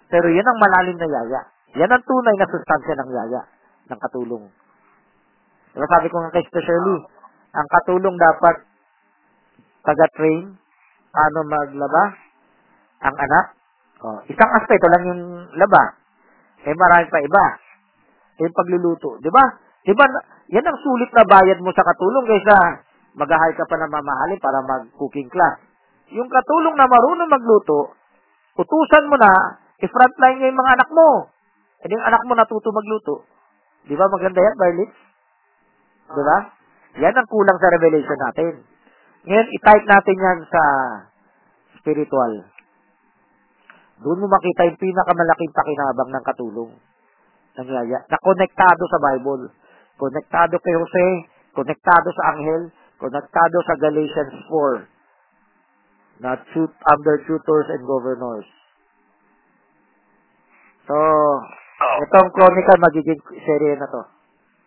[0.10, 1.42] Pero yan ang malalim na yaya.
[1.78, 3.42] Yan ang tunay na sustansya ng yaya,
[3.90, 4.46] ng katulong.
[5.74, 7.02] Diba sabi ko nga kay Shirley,
[7.54, 8.62] ang katulong dapat
[9.82, 10.54] taga-train,
[11.10, 12.04] paano maglaba,
[13.04, 13.58] ang anak,
[14.04, 15.22] Oh, isang aspeto lang yung
[15.56, 15.96] laba.
[16.68, 17.46] Eh marami pa iba.
[18.44, 19.46] Eh, pagluluto, 'di ba?
[19.84, 20.06] 'Di ba?
[20.52, 22.56] Yan ang sulit na bayad mo sa katulong kaysa
[23.14, 25.62] mag-hire ka pa ng mamahalin para mag-cooking class.
[26.14, 27.94] Yung katulong na marunong magluto,
[28.58, 31.10] utusan mo na, i-frontline niya yung mga anak mo.
[31.82, 33.26] E yung anak mo natuto magluto.
[33.86, 34.92] Di ba maganda yan, Barlit?
[36.14, 36.38] Di ba?
[37.02, 38.54] Yan ang kulang sa revelation natin.
[39.26, 40.62] Ngayon, i-type natin yan sa
[41.82, 42.34] spiritual.
[44.04, 46.72] Doon mo makita yung pinakamalaking pakinabang ng katulong
[47.54, 49.54] ng yaya na konektado sa Bible.
[50.04, 51.08] Konektado kay Jose,
[51.56, 54.84] konektado sa Anghel, konektado sa Galatians 4
[56.20, 58.44] na tut- under tutors and governors.
[60.84, 64.04] So, oh, itong chronicle magiging serye na to.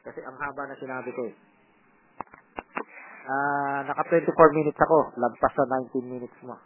[0.08, 1.36] Kasi ang haba na sinabi ko eh.
[3.28, 6.56] Ah, naka 24 minutes ako, lagpas sa 19 minutes mo.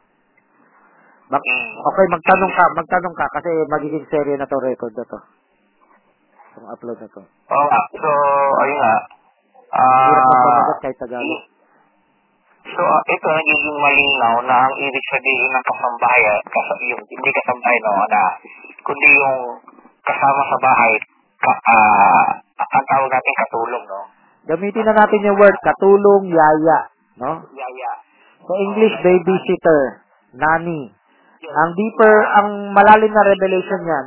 [1.27, 1.75] Mag- mm.
[1.91, 5.19] okay, magtanong ka, magtanong ka kasi magiging serye na to record na to.
[6.51, 7.23] Itong upload na to.
[7.23, 7.81] Oo nga.
[7.95, 8.11] So,
[8.67, 8.95] ayun nga.
[9.71, 11.43] Hirap Ah, magpamagat kahit Tagalog.
[12.75, 17.79] So, ah, ito nagiging malinaw na ang ibig sabihin ng kasambahay, kas, yung, hindi kasambahay,
[17.87, 18.23] no, na,
[18.83, 19.41] kundi yung
[20.03, 20.93] kasama sa bahay,
[21.39, 22.27] ka, ah,
[22.59, 24.01] ang tawag natin katulong, no?
[24.51, 26.79] Gamitin na natin yung word katulong, yaya.
[27.15, 27.47] No?
[27.55, 27.93] Yaya.
[28.43, 30.03] Sa English, babysitter,
[30.35, 30.91] nanny.
[31.47, 34.07] Ang deeper, ang malalim na revelation yan,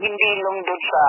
[0.00, 1.02] Hindi lang doon sa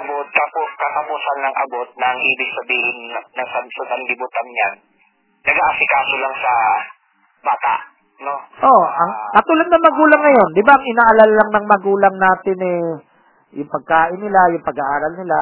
[0.00, 4.74] abot, tapos katapusan ng abot na ang ibig sabihin ng ng sa sanlibutan niyan,
[5.44, 6.52] nag-aasikaso lang sa
[7.44, 7.74] bata,
[8.24, 8.34] no?
[8.64, 10.72] Oh, ang katulad ng magulang ngayon, 'di ba?
[10.80, 12.82] Ang inaalala lang ng magulang natin eh
[13.60, 15.38] yung pagkain nila, yung pag-aaral nila.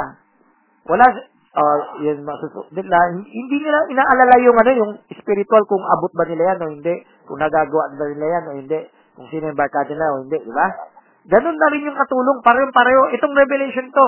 [0.90, 1.06] Wala
[1.54, 2.98] oh, yun masusunod nila.
[3.14, 6.94] Hindi nila inaalala yung ano, yung spiritual kung abot ba nila yan o hindi,
[7.26, 8.80] kung nagagawa ba nila yan o hindi,
[9.14, 10.66] kung sino yung barkada nila o hindi, di ba?
[11.28, 13.12] Ganun na rin yung katulong, pareho-pareho.
[13.12, 14.06] Itong revelation to,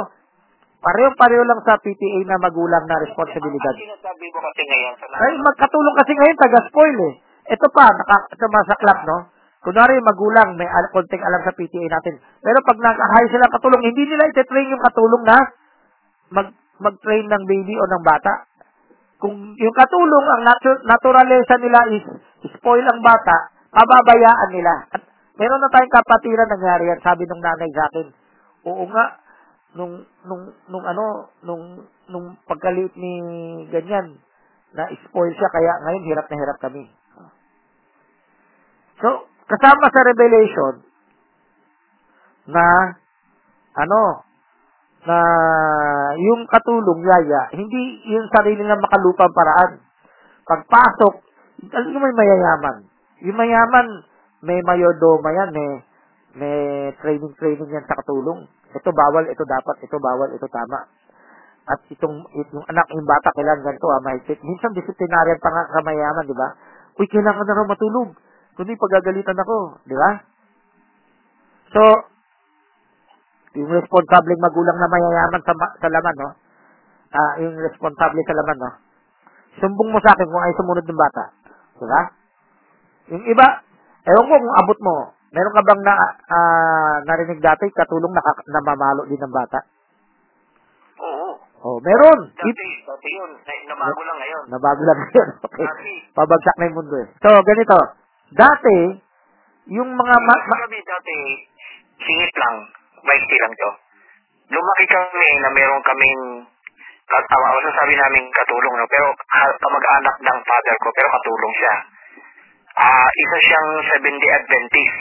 [0.80, 3.74] pareho-pareho lang sa PTA na magulang na responsibilidad.
[3.76, 7.14] Ang sinasabi mo kasi ngayon sa Ay, magkatulong kasi ngayon, taga-spoil eh.
[7.52, 9.18] Ito pa, naka, sumasaklap, no?
[9.62, 12.18] Kunwari, magulang, may al- konting alam sa PTA natin.
[12.42, 15.38] Pero pag nakahay sila katulong, hindi nila ite-train yung katulong na
[16.34, 16.48] mag,
[16.82, 18.50] mag-train ng baby o ng bata.
[19.22, 22.02] Kung yung katulong, ang natu- naturalesa nila is
[22.58, 24.74] spoil ang bata, pababayaan nila.
[24.90, 28.08] At meron na tayong kapatiran nangyari yan, sabi nung nanay sa akin.
[28.68, 29.06] Oo nga,
[29.76, 31.64] nung, nung, nung ano, nung,
[32.12, 33.12] nung pagkaliit ni
[33.72, 34.20] ganyan,
[34.72, 36.84] na spoil siya, kaya ngayon hirap na hirap kami.
[39.00, 40.74] So, kasama sa revelation,
[42.48, 42.64] na,
[43.76, 44.02] ano,
[45.02, 45.18] na
[46.16, 49.72] yung katulong, yaya, hindi yung sarili ng makalupang paraan.
[50.46, 51.14] Pagpasok,
[51.70, 52.76] alam mo may mayayaman.
[53.22, 53.88] Yung mayaman,
[54.42, 55.68] may mayordoma yan, may,
[56.34, 56.58] may
[56.98, 58.50] training-training yan sa katulong.
[58.74, 60.82] Ito bawal, ito dapat, ito bawal, ito tama.
[61.70, 64.42] At itong, itong anak, yung bata, kailangan ganito, ah, mahigpit.
[64.42, 66.48] Minsan disciplinaryan pa nga sa mayaman, di ba?
[66.98, 68.10] Uy, kailangan na raw matulog.
[68.58, 70.10] Kundi pagagalitan ako, di ba?
[71.70, 71.82] So,
[73.62, 76.30] yung responsable magulang na mayayaman sa, sa laman, no?
[77.14, 78.70] Ah, yung responsable sa laman, no?
[79.62, 81.24] Sumbong mo sa akin kung ay sumunod ng bata.
[81.78, 82.02] Di ba?
[83.14, 83.46] Yung iba,
[84.04, 84.96] ewan ko kung abot mo.
[85.32, 85.94] Meron ka bang na,
[86.28, 89.64] ah, narinig dati, katulong nakak- namamalo din ng bata?
[91.00, 91.28] Oo.
[91.62, 92.20] Oh, meron.
[92.34, 93.30] Dati, It, dati yun.
[93.32, 94.44] Na- Nabago lang ngayon.
[94.50, 95.28] nabago lang yun.
[95.46, 95.64] Okay.
[95.64, 97.08] Dati, Pabagsak na yung mundo eh.
[97.22, 97.78] So, ganito.
[98.34, 98.76] Dati,
[99.72, 101.16] yung mga ma- ma- kami dati,
[102.02, 102.56] singit lang,
[103.06, 103.70] maikti lang to.
[104.52, 106.22] Lumaki kami na meron kaming,
[107.08, 108.84] katawa, uh, sabi namin katulong, no?
[108.90, 109.06] pero
[109.56, 111.74] kamag-anak ng father ko, pero katulong siya.
[112.72, 113.68] Ah, isa siyang
[114.00, 114.98] 70 Adventist,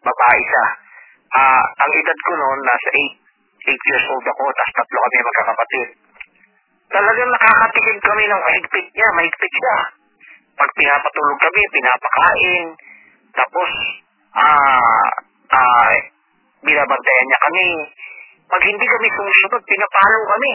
[0.00, 0.64] babae siya.
[1.34, 5.88] Ah, ang edad ko noon, nasa 8, 8 years old ako, tapos tatlo kami magkakapatid.
[6.94, 9.76] Talagang nakakatikim kami ng mahigpit niya, mahigpit siya.
[10.54, 12.66] Pag pinapatulog kami, pinapakain,
[13.34, 13.70] tapos,
[14.38, 15.10] ah,
[15.52, 15.92] ah,
[16.64, 17.68] binabantayan niya kami.
[18.48, 20.52] Pag hindi kami sumusunod, pinapalo kami.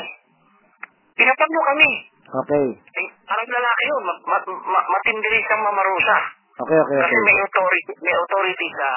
[1.14, 1.92] Pinapalo kami.
[2.30, 2.68] Okay.
[2.78, 6.39] Eh, parang lalaki yun, ma- ma- ma- matindi rin siyang mamarusa.
[6.60, 7.24] Okay, okay, Kasi okay.
[7.24, 8.94] may authority, may authority siya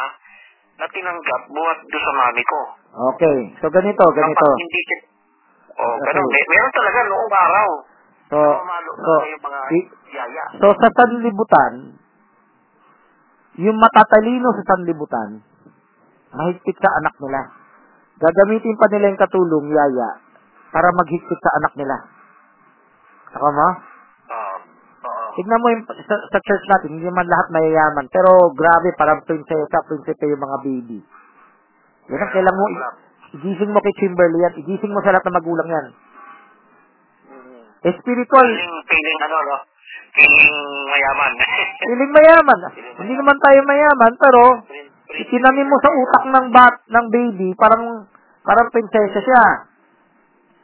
[0.82, 2.60] na tinanggap buhat doon sa mami ko.
[3.14, 3.38] Okay.
[3.62, 4.34] So, ganito, ganito.
[4.34, 4.98] Kapag hindi siya,
[5.78, 6.34] oh, ganun, Okay.
[6.34, 7.68] may, meron talaga noong araw.
[8.32, 8.38] So,
[8.98, 10.44] so, mga i- yaya.
[10.58, 11.72] so sa sanlibutan,
[13.60, 15.44] yung matatalino sa sanlibutan,
[16.32, 17.40] mahigpit sa anak nila.
[18.18, 20.10] Gagamitin pa nila yung katulong, yaya,
[20.72, 21.96] para maghigpit sa anak nila.
[23.36, 23.68] Saka mo?
[25.32, 28.04] Tignan mo yung, sa, sa church natin, hindi man lahat mayayaman.
[28.12, 31.00] Pero grabe, parang prinsesa, prinsipe yung mga baby.
[32.12, 32.66] Yan ang kailangan mo,
[33.40, 35.86] igising mo kay Kimberly yan, igising mo sa lahat ng magulang yan.
[37.32, 37.96] Mm.
[37.96, 39.56] Spiritual, Feeling, feeling ano, no?
[40.12, 41.32] Feeling mayaman.
[41.80, 42.58] feeling mayaman.
[43.00, 44.42] Hindi naman tayo mayaman, pero
[45.16, 48.04] itinanim mo sa utak ng bat, ng baby, parang,
[48.44, 49.44] parang prinsesa siya.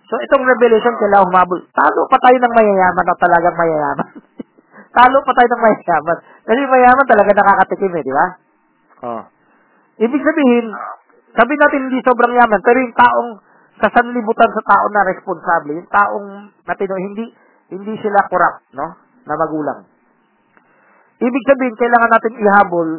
[0.08, 1.60] So, itong revelation kailangan humabol.
[1.68, 4.08] Talo pa tayo ng mayayaman na talagang mayayaman.
[4.98, 6.18] Talo pa tayo ng mayayaman.
[6.42, 8.26] Kasi mayaman talaga nakakatikim eh, di ba?
[9.06, 9.22] Oh.
[10.02, 10.66] Ibig sabihin,
[11.38, 13.30] sabi natin hindi sobrang yaman, pero yung taong
[13.78, 17.30] sa sanlibutan sa tao na responsable, yung taong natino, hindi,
[17.70, 18.98] hindi sila corrupt, no?
[19.22, 19.86] Na magulang.
[21.22, 22.90] Ibig sabihin, kailangan natin ihabol,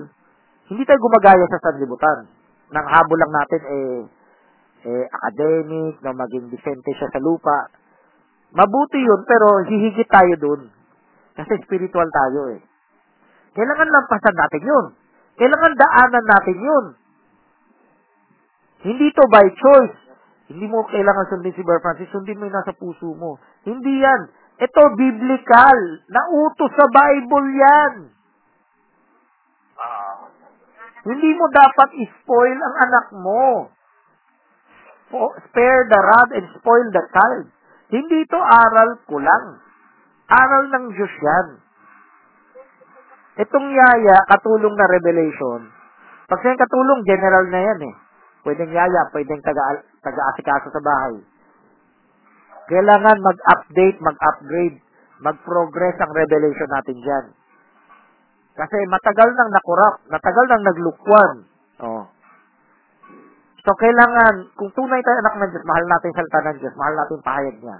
[0.71, 2.31] hindi tayo gumagaya sa sanlibutan.
[2.71, 3.99] Nang habol lang natin, eh,
[4.87, 7.67] eh, academic, na maging decente siya sa lupa.
[8.55, 10.78] Mabuti yun, pero hihigit tayo dun.
[11.39, 12.59] Kasi spiritual tayo eh.
[13.55, 14.85] Kailangan lampasan natin yun.
[15.39, 16.85] Kailangan daanan natin yun.
[18.83, 19.97] Hindi to by choice.
[20.51, 23.39] Hindi mo kailangan sundin si Brother Francis, sundin mo yung nasa puso mo.
[23.63, 24.27] Hindi yan.
[24.59, 25.79] Ito, biblical.
[26.11, 27.93] Nautos sa Bible yan.
[31.07, 33.71] Hindi mo dapat spoil ang anak mo.
[35.47, 37.47] Spare the rod and spoil the child.
[37.89, 39.68] Hindi ito aral ko lang.
[40.29, 41.47] Aral ng Diyos yan.
[43.39, 45.73] Itong yaya, katulong na revelation.
[46.29, 47.95] Pag siyang katulong, general na yan eh.
[48.45, 51.17] Pwedeng yaya, pwedeng taga, taga-asikaso sa bahay.
[52.69, 54.77] Kailangan mag-update, mag-upgrade,
[55.25, 57.25] mag-progress ang revelation natin dyan.
[58.53, 61.35] Kasi matagal nang nakurap, matagal nang naglukwan.
[61.81, 62.05] Oh.
[63.65, 67.19] So, kailangan, kung tunay tayo anak ng Diyos, mahal natin salita ng Diyos, mahal natin
[67.25, 67.77] pahayag niya.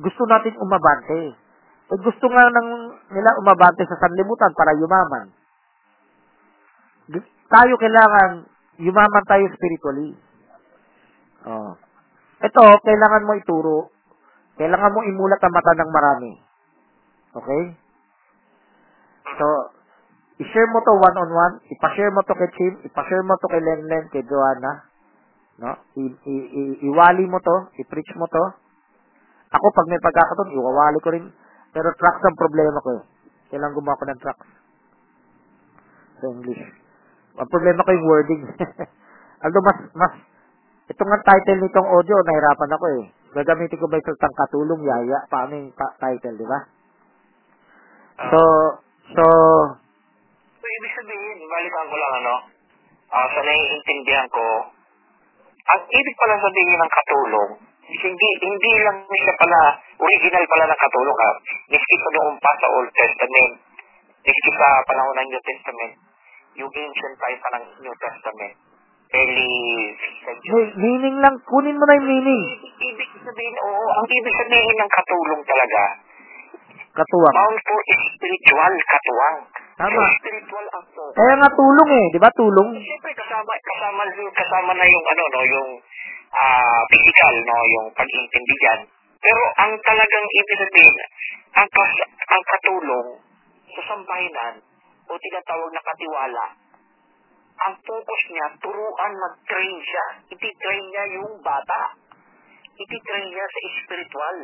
[0.00, 1.36] Gusto natin umabante.
[1.90, 2.68] Eh, gusto nga ng
[3.12, 5.34] nila umabante sa sanlibutan para yumaman.
[7.50, 8.46] Tayo kailangan,
[8.78, 10.14] yumaman tayo spiritually.
[11.44, 11.74] Oh.
[12.40, 13.78] Ito, kailangan mo ituro.
[14.54, 16.32] Kailangan mo imulat ang mata ng marami.
[17.36, 17.62] Okay?
[19.36, 19.46] So,
[20.40, 24.24] i-share mo to one-on-one, ipashare mo to kay Chim, ipashare mo to kay Lenlen, kay
[24.24, 24.72] Joanna,
[25.60, 25.70] no?
[26.00, 28.44] I- i- i- iwali mo to, i-preach mo to.
[29.50, 31.26] Ako, pag may pagkakataon, iwawali ko rin.
[31.74, 33.02] Pero tracks ang problema ko eh.
[33.50, 34.48] Kailangan gumawa ko ng tracks.
[36.22, 36.62] Sa English.
[37.38, 38.42] Ang problema ko yung wording.
[39.42, 40.12] Although mas, mas,
[40.90, 43.04] ito nga title nitong audio, nahirapan ako eh.
[43.30, 45.18] Gagamitin ko ba ito sa katulong yaya?
[45.30, 46.60] Paano yung ta- title, di ba?
[48.30, 48.40] So,
[49.14, 49.24] so,
[50.60, 52.34] So, ibig sabihin, balikan ko lang ano,
[53.10, 54.46] ah sa naiintindihan ko,
[55.56, 57.50] ang ibig pala sabihin ng katulong,
[57.90, 59.60] hindi hindi lang siya pala,
[59.98, 61.30] original pala ng katulong ha.
[61.70, 63.52] Miski sa noong pa sa Old Testament,
[64.22, 65.94] miski sa panahon ng New Testament,
[66.54, 68.54] yung ancient time pa ng New Testament,
[69.10, 69.54] early
[70.22, 70.66] century.
[70.78, 72.42] meaning lang, kunin mo na yung meaning.
[72.78, 75.82] Ibig, sabihin, oo, ang ibig sabihin ng katulong talaga,
[76.90, 77.34] Katuwang.
[77.38, 79.38] bound for spiritual katuwang.
[79.78, 79.94] Tama.
[79.94, 81.14] So, spiritual aspect.
[81.14, 82.68] Kaya nga tulong eh, di ba tulong?
[82.76, 85.68] Siyempre kasama kasama kasama na yung ano no, yung
[86.30, 88.56] ah physical no, yung pag-intindi.
[89.20, 90.96] Pero ang talagang ibig sabihin,
[91.52, 91.92] ang kas,
[92.24, 93.08] ang katulong
[93.76, 94.54] sa sambahinan
[95.06, 96.44] o tinatawag na katiwala,
[97.60, 100.06] ang focus niya, turuan mag-train siya.
[100.32, 101.92] Iti-train niya yung bata.
[102.80, 104.38] Iti-train niya sa spiritual.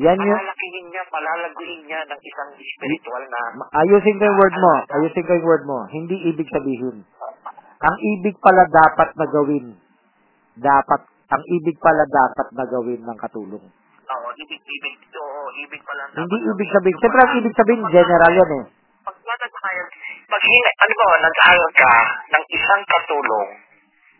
[0.00, 3.40] Yan yung, Palalakihin niya, palalaguin niya ng isang spiritual na
[3.84, 5.78] ayusin ko yung word mo, ayusin ko yung word mo.
[5.92, 7.04] Hindi ibig sabihin.
[7.82, 9.76] Ang ibig pala dapat na gawin.
[10.58, 11.00] Dapat,
[11.32, 13.64] ang ibig pala dapat na gawin ng katulong.
[14.12, 16.04] Oo, ibig, ibig, oo, ibig pala.
[16.12, 16.96] Hindi ibig sabihin.
[17.00, 18.64] Siyempre ang ibig sabihin, general yan eh.
[19.02, 19.88] Pag nag-hire,
[20.28, 21.92] pag hina, ano ba, nag-hire ka
[22.36, 23.50] ng isang katulong,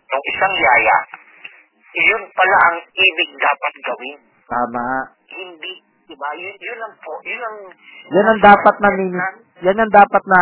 [0.08, 0.96] ng isang yaya,
[1.92, 4.18] yun pala ang ibig dapat gawin.
[4.48, 4.86] Tama.
[5.28, 5.72] Hindi,
[6.08, 6.28] di ba?
[6.32, 7.56] Yun, yun ang po, yun ang...
[8.12, 8.90] Yan ang dapat na
[9.62, 10.40] yan ang dapat na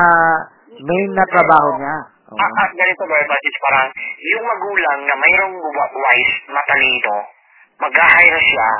[0.81, 1.96] main na trabaho niya.
[2.31, 2.38] Oo.
[2.38, 7.16] Ah, ah, ganito ba, Batis, parang yung magulang na mayroong wise, matalino,
[7.80, 8.70] mag-hire siya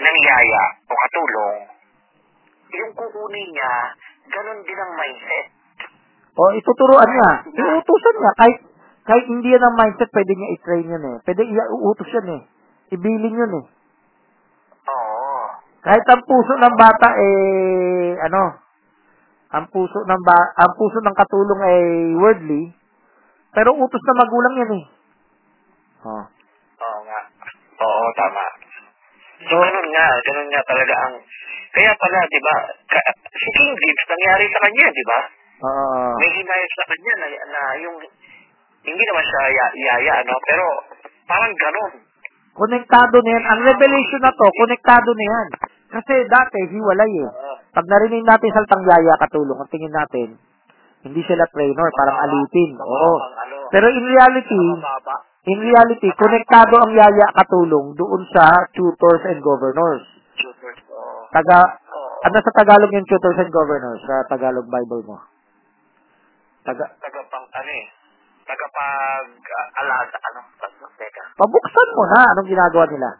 [0.00, 1.58] ng yaya o katulong,
[2.74, 3.72] yung kukunin niya,
[4.32, 5.46] ganun din ang mindset.
[6.34, 7.30] O, ituturuan niya.
[7.54, 8.32] Iutusan niya.
[8.34, 8.58] Kahit,
[9.06, 11.16] kahit hindi yan ang mindset, pwede niya i-train yun eh.
[11.22, 12.42] Pwede iutos yan eh.
[12.90, 13.64] Ibilin yun eh.
[14.90, 15.44] Oo.
[15.84, 18.64] Kahit ang puso ng bata eh, ano,
[19.54, 21.80] ang puso ng ba ang puso ng katulong ay
[22.18, 22.74] wordly,
[23.54, 24.84] pero utos na magulang yan eh.
[26.04, 26.24] Oh.
[26.84, 27.20] Oo nga.
[27.80, 28.44] Oo, tama.
[29.48, 31.14] So, ganun nga, ganun nga talaga ang...
[31.74, 32.54] Kaya pala, di ba,
[32.86, 35.20] ka- si King Gibbs, nangyari sa kanya, di ba?
[35.64, 36.12] oo.
[36.22, 37.96] May hinayos sa kanya na, na yung...
[38.84, 40.64] Hindi naman siya ya- yaya, ano, pero
[41.24, 41.92] parang ganun.
[42.54, 43.44] konektado na yan.
[43.48, 45.48] Ang revelation na to, konektado na yan.
[45.94, 47.30] Kasi dati, hiwalay eh.
[47.74, 50.28] Pag narinig natin saltang yaya katulong, ang tingin natin,
[51.04, 52.70] hindi sila trainer, parang alitin.
[52.80, 53.12] Oo.
[53.20, 54.60] Ano, Pero in reality,
[55.52, 60.04] in reality, konektado ang yaya katulong doon sa tutors and governors.
[61.28, 61.60] Taga,
[62.24, 65.16] ano sa Tagalog yung tutors and governors sa Tagalog Bible mo?
[66.64, 67.86] Taga, Tagapang, ano eh,
[68.48, 70.40] tagapag uh, alaga, ano,
[70.96, 71.22] teka.
[71.36, 73.10] pabuksan mo na anong ginagawa nila.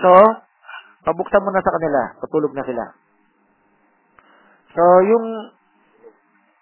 [0.00, 0.12] So,
[1.04, 2.84] pabuksan mo na sa kanila, patulog na sila.
[4.72, 5.26] So, yung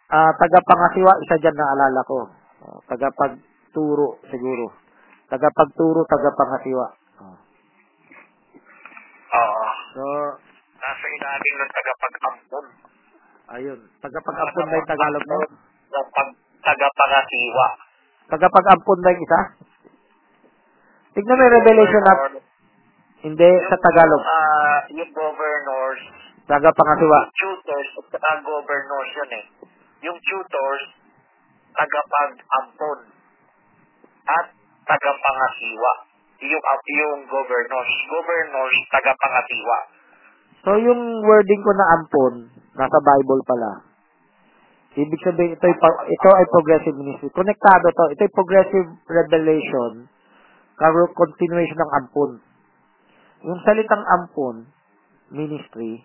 [0.07, 2.19] ah tagapangasiwa, isa dyan na alala ko.
[2.63, 4.71] Uh, tagapagturo, siguro.
[5.27, 6.87] Tagapagturo, tagapangasiwa.
[7.21, 7.37] Oh.
[9.35, 9.67] Oo.
[9.97, 10.05] So,
[10.77, 12.65] Nasa ilalim ng tagapag-ampon.
[13.51, 13.79] ayun.
[13.99, 15.39] Tagapag-ampon ba yung Tagalog mo?
[15.91, 16.29] Tagapag,
[16.63, 17.67] tagapangasiwa.
[18.31, 19.41] Tagapag-ampon ba yung isa?
[21.17, 22.19] Tignan mo yung revelation at
[23.25, 24.23] hindi sa Tagalog.
[24.23, 26.01] Ah, yung governors,
[26.47, 27.19] Tagapangasiwa.
[27.35, 29.45] tutors, at saka governors yun eh.
[30.07, 30.83] Yung tutors,
[31.75, 32.99] tagapag-ampon.
[34.27, 34.47] At
[34.87, 35.93] tagapangasiwa.
[36.47, 37.91] Yung, ah, yung governors.
[38.07, 39.79] Governors, tagapangasiwa.
[40.63, 42.35] So, yung wording ko na ampon,
[42.75, 43.71] nasa Bible pala.
[44.97, 45.77] Ibig sabihin, ito ay,
[46.09, 47.29] ito ay progressive ministry.
[47.31, 48.05] Konektado to.
[48.17, 49.93] Ito ay progressive revelation.
[51.15, 52.31] Continuation ng ampon.
[53.45, 54.67] Yung salitang ampon,
[55.31, 56.01] ministry,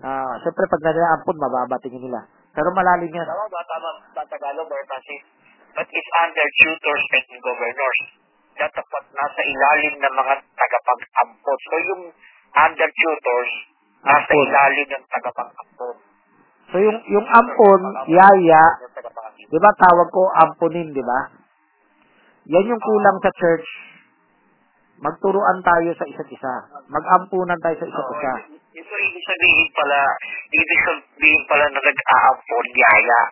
[0.00, 2.31] ah, syempre pag nila ampon, mababa tingin nila.
[2.52, 3.26] Pero malalim yan.
[3.26, 3.60] Tama ba?
[3.64, 4.84] Tama ba Tagalog or?
[5.72, 8.00] But it's under tutors and governors.
[8.52, 11.58] Dapat nasa ilalim ng mga tagapag-ampon.
[11.64, 12.02] So yung
[12.52, 13.52] under tutors,
[14.04, 14.44] nasa Ampon.
[14.44, 15.96] ilalim ng tagapag-ampon.
[16.72, 18.64] So, yung, yung ampon, yaya,
[19.36, 21.20] di ba tawag ko amponin, di ba?
[22.48, 23.68] Yan yung kulang sa church.
[25.02, 26.54] Magturuan tayo sa isa't isa.
[26.88, 28.32] Mag-ampunan tayo sa isa't isa.
[28.72, 30.00] Ito ibig sabihin pala,
[30.48, 33.22] ibig sabihin pala na nag-aampon, yaya.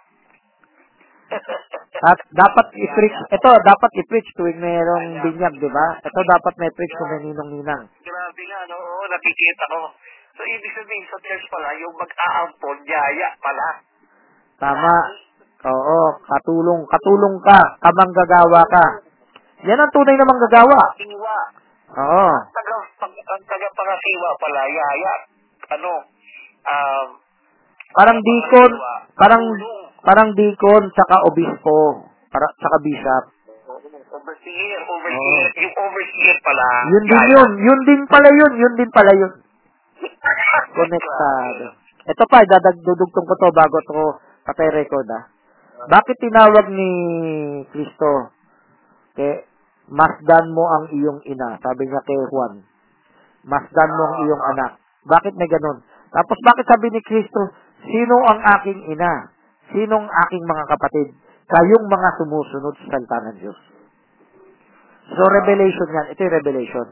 [2.11, 5.87] At dapat i-preach, ito, dapat i-preach tuwing mayroong binyag, di ba?
[6.05, 7.89] Ito dapat may preach kung may ninong-ninang.
[7.89, 8.77] Grabe nga, no?
[8.77, 9.81] Oo, nakikita ko.
[10.37, 13.69] So, ibig sabihin sa church pala, yung mag-aampon, yaya pala.
[14.61, 14.97] Tama.
[15.61, 18.85] Oo, katulong, katulong ka, kamanggagawa ka.
[19.69, 20.81] Yan ang tunay na manggagawa.
[21.01, 21.60] Iwa.
[21.91, 22.27] Oo.
[22.55, 25.15] Taga, pag, ang tagapangasiwa pala, yaya.
[25.75, 25.93] Ano?
[26.61, 27.09] Um,
[27.91, 28.71] Parang deacon,
[29.19, 29.43] parang,
[30.07, 33.25] parang deacon, saka obispo, para, saka bishop.
[34.11, 35.47] overseer, overseer.
[35.59, 36.67] Yung overseer pala.
[36.87, 37.35] Yun din yaya.
[37.35, 39.33] yun, yun din pala yun, yun din pala yun.
[40.79, 41.67] Konektado.
[42.07, 44.03] Ito pa, dadagdudugtong ko to bago to
[44.47, 45.25] patay record ah.
[45.91, 46.91] Bakit tinawag ni
[47.73, 48.31] Kristo
[49.17, 49.50] kay
[49.91, 51.59] masdan mo ang iyong ina?
[51.59, 52.63] Sabi niya kay Juan.
[53.45, 54.79] Masdan mo ang iyong anak.
[55.05, 55.83] Bakit may ganun?
[56.11, 57.51] Tapos bakit sabi ni Kristo,
[57.83, 59.35] sino ang aking ina?
[59.71, 61.09] Sinong aking mga kapatid?
[61.51, 63.59] Kayong mga sumusunod sa salita ng Diyos.
[65.11, 66.07] So, revelation yan.
[66.15, 66.87] Ito yung revelation.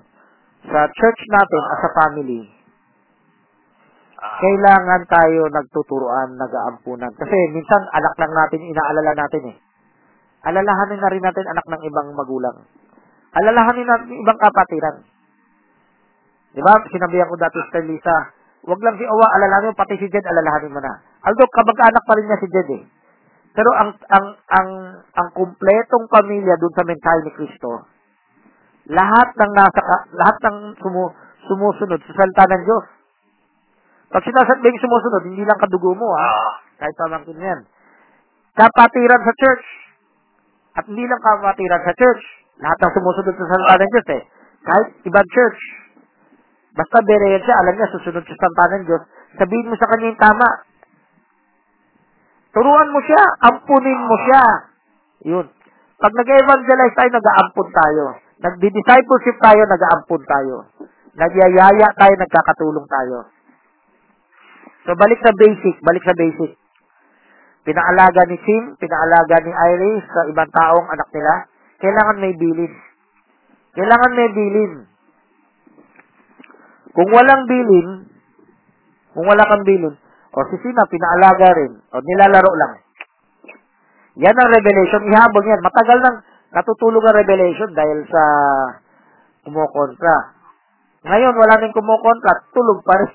[0.66, 2.42] Sa church natin, as a family,
[4.18, 7.14] kailangan tayo nagtuturuan, nag-aampunan.
[7.14, 9.56] Kasi minsan, anak lang natin, inaalala natin eh.
[10.50, 12.66] Alalahanin na rin natin anak ng ibang magulang.
[13.36, 15.04] Alalahanin natin yung ibang kapatiran.
[16.56, 16.74] Di ba?
[16.88, 18.16] Sinabihan ko dati sa Lisa,
[18.64, 21.04] wag lang si Owa, alalahanin pati si Jed, alalahanin mo na.
[21.28, 22.82] Although, kabag-anak pa rin niya si Jed eh.
[23.58, 24.68] Pero ang ang ang
[25.18, 27.90] ang kumpletong pamilya doon sa mensahe ni Kristo,
[28.86, 29.82] lahat ng nasa
[30.14, 31.10] lahat ng sumu,
[31.50, 32.86] sumusunod sa salita ng Diyos.
[34.14, 36.28] Pag sinasabing sumusunod, hindi lang kadugo mo, ha?
[36.32, 37.60] ah, Kahit pamangkin yan.
[38.56, 39.66] Kapatiran sa church.
[40.78, 42.24] At hindi lang kapatiran sa church.
[42.58, 44.22] Lahat ng sumusunod sa salita ng Diyos, eh.
[44.66, 45.60] Kahit ibang church.
[46.74, 49.02] Basta bereyan siya, alam niya, susunod sa salita ng Diyos,
[49.38, 50.48] sabihin mo sa kanya yung tama.
[52.54, 54.44] Turuan mo siya, ampunin mo siya.
[55.30, 55.46] Yun.
[55.98, 58.04] Pag nag-evangelize tayo, nag-aampun tayo.
[58.38, 60.56] Nagdi-discipleship tayo, nag-aampun tayo.
[61.18, 63.18] Nagyayaya tayo, nagkakatulong tayo.
[64.86, 66.54] So, balik sa basic, balik sa basic.
[67.66, 71.50] Pinaalaga ni Sim, pinaalaga ni Iris sa ibang taong anak nila.
[71.78, 72.72] Kailangan may bilin.
[73.78, 74.72] Kailangan may bilin.
[76.90, 77.88] Kung walang bilin,
[79.14, 79.94] kung wala kang bilin,
[80.34, 82.74] o si Sina, pinaalaga rin, o nilalaro lang.
[84.18, 85.06] Yan ang revelation.
[85.06, 85.62] Ihabol yan.
[85.62, 86.18] Matagal nang
[86.50, 88.22] natutulog ang revelation dahil sa
[89.46, 90.34] kumukontra.
[91.06, 93.14] Ngayon, wala nang kumukontra, tulog pa rin.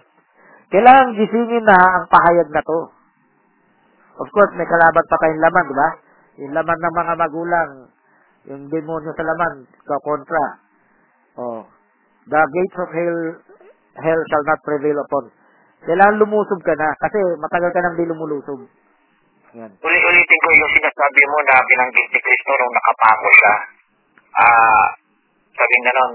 [0.72, 2.80] Kailangan gisingin na ang pahayag na to.
[4.24, 5.90] Of course, may kalaban pa tayong laman, di ba?
[6.40, 7.70] Yung laman ng mga magulang,
[8.50, 10.46] yung demonyo sa laman, kakontra.
[11.40, 11.64] Oh.
[12.28, 13.20] The gates of hell,
[14.00, 15.32] hell shall not prevail upon.
[15.84, 18.60] Kailangan lumusob ka na, kasi matagal ka nang di lumulusob.
[19.54, 19.70] Yan.
[19.70, 23.56] uli-ulitin ko yung sinasabi mo na binanggit ni Kristo nung nakapako siya.
[24.34, 24.86] Ah,
[25.54, 26.14] sabi na nun,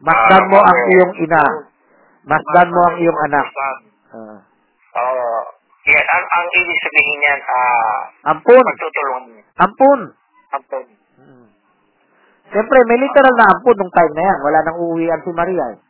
[0.00, 1.44] Masdan mo ang iyong ina.
[2.26, 3.46] Masdan mo ang iyong anak.
[4.10, 4.38] Ah.
[4.98, 5.28] Oo.
[5.86, 7.98] yan, ang, ang ibig sabihin niyan, ah,
[8.34, 8.64] ampun.
[8.64, 9.38] pagtutulungan.
[9.54, 10.00] Ampun.
[10.50, 10.86] Ampun.
[12.50, 14.38] Siyempre, may literal na ampun nung time na yan.
[14.42, 15.80] Wala nang uuwian si Maria eh.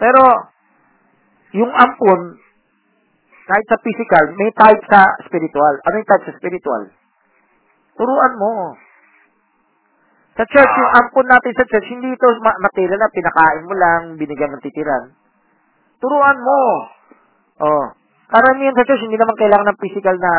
[0.00, 0.22] Pero,
[1.52, 2.20] yung ampun,
[3.46, 5.74] kahit sa physical, may type sa spiritual.
[5.84, 6.82] Ano yung type sa spiritual?
[7.96, 8.76] Turuan mo.
[10.36, 14.02] Sa church, yung ampun natin sa church, hindi ito ma- material na pinakain mo lang,
[14.20, 15.12] binigyan ng titiran.
[15.96, 16.60] Turuan mo.
[17.64, 17.84] Oh.
[18.28, 20.32] Karamihan sa church, hindi naman kailangan ng physical na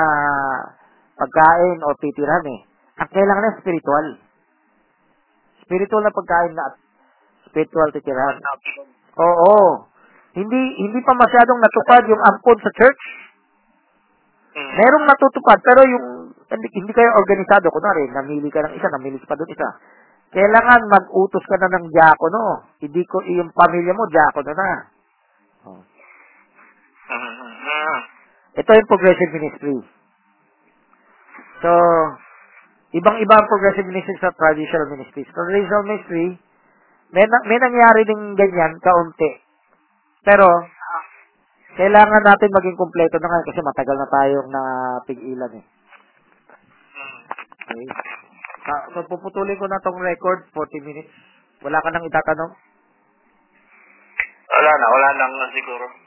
[1.17, 2.59] pagkain o titiran eh.
[3.01, 4.26] Ang kailangan na spiritual.
[5.67, 6.79] Spiritual na pagkain na
[7.51, 8.39] spiritual titirahan.
[9.19, 9.83] Oo.
[10.31, 13.03] Hindi hindi pa masyadong natupad yung ampon sa church.
[14.55, 14.73] Mm.
[14.73, 19.35] Merong natutupad, pero yung hindi, hindi kayo organisado, kunwari, namili ka ng isa, namili pa
[19.35, 19.69] doon isa.
[20.31, 22.71] Kailangan mag-utos ka na ng diakono.
[22.79, 24.71] Hindi ko, yung pamilya mo, diakono na.
[25.67, 25.81] Oh.
[27.07, 27.99] Mm.
[28.57, 29.77] Ito yung progressive ministry.
[31.61, 31.71] So,
[32.97, 35.21] ibang-iba ang progressive ministry sa traditional ministry.
[35.29, 36.25] Sa traditional ministry,
[37.13, 39.31] may, na- may nangyari din ganyan, kaunti.
[40.25, 40.47] Pero,
[41.77, 45.65] kailangan natin maging kumpleto na ngayon kasi matagal na tayong napigilan eh.
[47.67, 47.87] Okay.
[48.95, 51.11] So, puputulin ko na tong record, 40 minutes.
[51.63, 52.51] Wala ka nang itatanong?
[54.47, 56.06] Wala na, wala nang siguro.